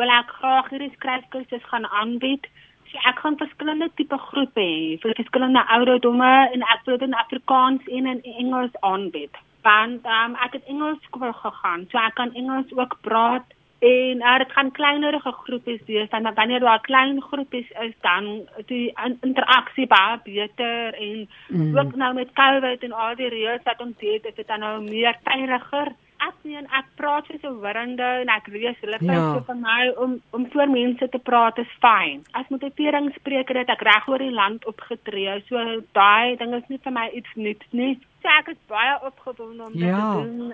wil 0.01 0.09
ek 0.09 0.33
graag 0.39 0.69
hierdie 0.73 0.93
skryfkursusse 0.95 1.67
gaan 1.69 1.85
aanbied. 1.85 2.47
So 2.91 2.99
ek 3.07 3.21
gaan 3.23 3.37
verskillende 3.39 3.87
tipe 3.95 4.17
groepe 4.17 4.63
hê 4.63 4.97
vir 5.03 5.15
verskillende 5.19 5.63
ouderdomme 5.75 6.31
en 6.51 6.67
ek 6.73 6.83
wil 6.85 6.97
dit 6.97 7.07
in 7.07 7.15
Afrikaans 7.23 7.87
en 7.87 8.09
in 8.13 8.21
Engels 8.43 8.75
aanbied. 8.89 9.39
Want 9.63 10.05
um, 10.17 10.35
ek 10.45 10.57
het 10.57 10.69
Engels 10.73 10.99
skool 11.07 11.31
gegaan, 11.39 11.87
so 11.91 12.01
ek 12.01 12.17
kan 12.19 12.35
Engels 12.35 12.73
ook 12.75 12.97
praat 13.07 13.47
en 13.81 14.21
uh, 14.21 14.37
dit 14.37 14.51
gaan 14.51 14.71
kleinerige 14.71 15.31
groepe 15.31 15.77
wees. 15.85 16.09
Dan 16.09 16.27
wanneer 16.33 16.59
daar 16.59 16.81
klein 16.81 17.21
groepe 17.21 17.63
is, 17.87 17.95
dan 18.01 18.27
die 18.65 18.91
interaksie 19.21 19.87
baie 19.87 20.19
beter 20.23 20.93
en 20.93 21.29
mm. 21.47 21.77
ook 21.77 21.95
nou 21.95 22.13
met 22.13 22.35
COVID 22.37 22.83
en 22.83 22.91
al 22.91 23.15
die 23.15 23.31
reëls 23.31 23.63
wat 23.63 23.81
ons 23.81 23.97
het, 23.99 24.25
is 24.25 24.35
dit 24.35 24.47
dan 24.47 24.59
nou 24.59 24.75
meer 24.83 25.17
veiliger 25.23 25.95
ek 26.27 26.35
sien 26.43 26.67
ek 26.77 26.87
praat 26.99 27.25
so 27.27 27.49
'n 27.49 27.61
wurende 27.63 28.09
en 28.21 28.29
ek 28.29 28.47
lees 28.53 28.77
hulle 28.81 28.97
ja. 29.01 29.33
so 29.33 29.43
vir 29.49 29.59
my 29.61 29.81
om 30.03 30.11
om 30.37 30.47
voor 30.53 30.69
mense 30.69 31.07
te 31.09 31.21
praat 31.29 31.57
is 31.57 31.71
fyn. 31.81 32.23
As 32.33 32.49
motiveringsspreker 32.53 33.57
het 33.61 33.69
ek 33.69 33.81
reg 33.81 34.07
oor 34.07 34.21
die 34.21 34.37
land 34.41 34.65
opgetree. 34.65 35.41
So 35.49 35.57
daai 35.97 36.37
ding 36.37 36.53
is 36.53 36.67
nie 36.69 36.81
vir 36.83 36.93
my 36.99 37.07
iets 37.09 37.31
nuuts 37.35 37.67
nie. 37.71 37.93
So 38.21 38.29
ek 38.39 38.53
is 38.53 38.61
baie 38.67 38.95
opgewonde 39.01 39.63
om 39.63 39.73
dit 39.73 39.89
ja. 39.89 40.13
te 40.13 40.27
doen. 40.29 40.53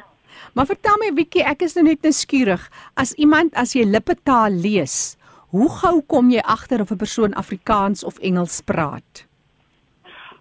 Maar 0.54 0.66
vertel 0.66 0.98
my 1.02 1.12
bietjie, 1.16 1.44
ek 1.44 1.64
is 1.68 1.76
nou 1.78 1.86
net 1.88 2.04
nuuskierig. 2.06 2.64
As 2.96 3.14
iemand 3.16 3.56
as 3.56 3.74
jy 3.76 3.86
lippetaal 3.88 4.52
lees, 4.52 5.16
hoe 5.56 5.70
gou 5.82 6.02
kom 6.14 6.32
jy 6.32 6.44
agter 6.44 6.82
of 6.82 6.92
'n 6.92 7.04
persoon 7.04 7.34
Afrikaans 7.34 8.04
of 8.04 8.20
Engels 8.20 8.62
praat? 8.62 9.26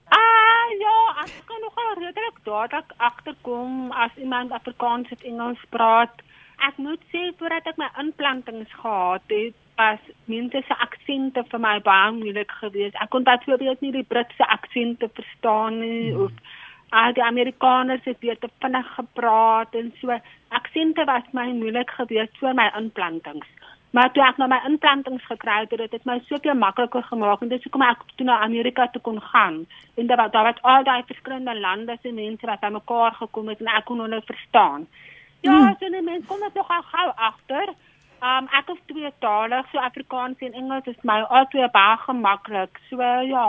Ah 0.09 0.69
ja, 0.79 0.99
ek 1.25 1.43
kan 1.47 1.66
nogal 1.77 2.03
redelik 2.03 2.39
dadelik 2.43 2.93
agterkom 2.97 3.91
as 3.93 4.11
iemand 4.17 4.53
Afrikaans 4.53 5.11
of 5.11 5.23
Engels 5.23 5.61
praat. 5.69 6.23
Ek 6.69 6.77
moet 6.77 7.01
sê 7.13 7.33
voordat 7.39 7.67
ek 7.69 7.77
my 7.77 7.89
implantings 8.01 8.73
gehad 8.81 9.23
het, 9.29 9.55
was 9.77 10.01
mense 10.25 10.63
se 10.65 10.75
aksente 10.81 11.45
vir 11.51 11.61
my 11.61 11.81
baie 11.85 12.13
moeilik 12.17 12.53
geweest. 12.61 12.97
Ek 12.97 13.11
kon 13.13 13.27
byvoorbeeld 13.29 13.81
nie 13.85 13.93
die 13.93 14.07
Britse 14.09 14.47
aksente 14.49 15.11
verstaan 15.19 15.81
nie 15.81 16.13
hmm. 16.13 16.23
of 16.25 16.33
al 16.97 17.13
die 17.13 17.25
Amerikaners 17.25 18.05
het 18.09 18.21
weer 18.25 18.39
te 18.39 18.49
vinnig 18.61 18.89
gepraat 18.95 19.75
en 19.75 19.93
so. 20.01 20.17
Aksente 20.49 21.05
was 21.05 21.29
my 21.33 21.51
moeilik 21.53 21.91
geweest 21.91 22.39
voor 22.41 22.55
my 22.55 22.71
implantings. 22.79 23.49
Maar 23.95 24.13
toe 24.13 24.23
ek 24.27 24.39
nou 24.41 24.49
my 24.51 24.59
implantings 24.69 25.25
gekry 25.31 25.63
het, 25.63 25.73
het 25.79 25.91
dit 25.95 26.05
my 26.09 26.19
soveel 26.29 26.57
makliker 26.59 27.05
gemaak 27.07 27.43
en 27.43 27.49
dit 27.49 27.59
is 27.59 27.67
hoekom 27.69 27.85
ek 27.87 28.03
toe 28.19 28.27
na 28.27 28.41
Amerika 28.45 28.89
toe 28.93 29.03
kon 29.03 29.21
gaan. 29.33 29.63
En 29.97 30.07
daar 30.11 30.31
daar 30.31 30.51
was 30.51 30.63
al 30.63 30.85
daai 30.85 31.03
verskillende 31.07 31.55
lande 31.61 31.99
se 32.03 32.13
mense 32.13 32.47
wat 32.47 32.61
aan 32.67 32.77
mekaar 32.77 33.15
gekom 33.21 33.49
het 33.49 33.61
en 33.61 33.73
ek 33.79 33.87
kon 33.89 34.03
hulle 34.05 34.21
verstaan. 34.27 34.87
Ja, 35.41 35.53
hmm. 35.53 35.77
so 35.79 35.89
net 35.89 36.05
mense 36.05 36.27
kom 36.27 36.43
net 36.43 36.59
gou 36.59 36.83
gou 36.93 37.09
agter. 37.31 37.75
Um 38.27 38.51
ek 38.59 38.69
het 38.73 38.83
twee 38.91 39.13
tale, 39.21 39.63
so 39.71 39.79
Afrikaans 39.79 40.41
en 40.41 40.53
Engels 40.53 40.87
is 40.91 41.01
my 41.03 41.21
albei 41.29 41.69
baie 41.73 41.97
gemaklik. 42.05 42.81
So 42.91 43.01
ja. 43.31 43.49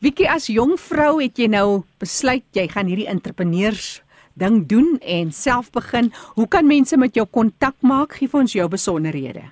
Wiekie 0.00 0.28
as 0.30 0.46
jong 0.52 0.76
vrou 0.78 1.18
het 1.20 1.38
jy 1.38 1.48
nou 1.50 1.82
besluit 2.00 2.44
jy 2.54 2.68
gaan 2.70 2.86
hierdie 2.86 3.08
entrepreneurs 3.10 4.05
ding 4.36 4.62
doen 4.68 4.96
en 5.00 5.32
self 5.32 5.70
begin. 5.72 6.12
Hoe 6.36 6.48
kan 6.48 6.66
mense 6.66 6.96
met 6.96 7.14
jou 7.16 7.26
kontak 7.26 7.76
maak? 7.80 8.18
Gee 8.18 8.28
vir 8.28 8.40
ons 8.40 8.56
jou 8.56 8.68
besonderhede. 8.68 9.44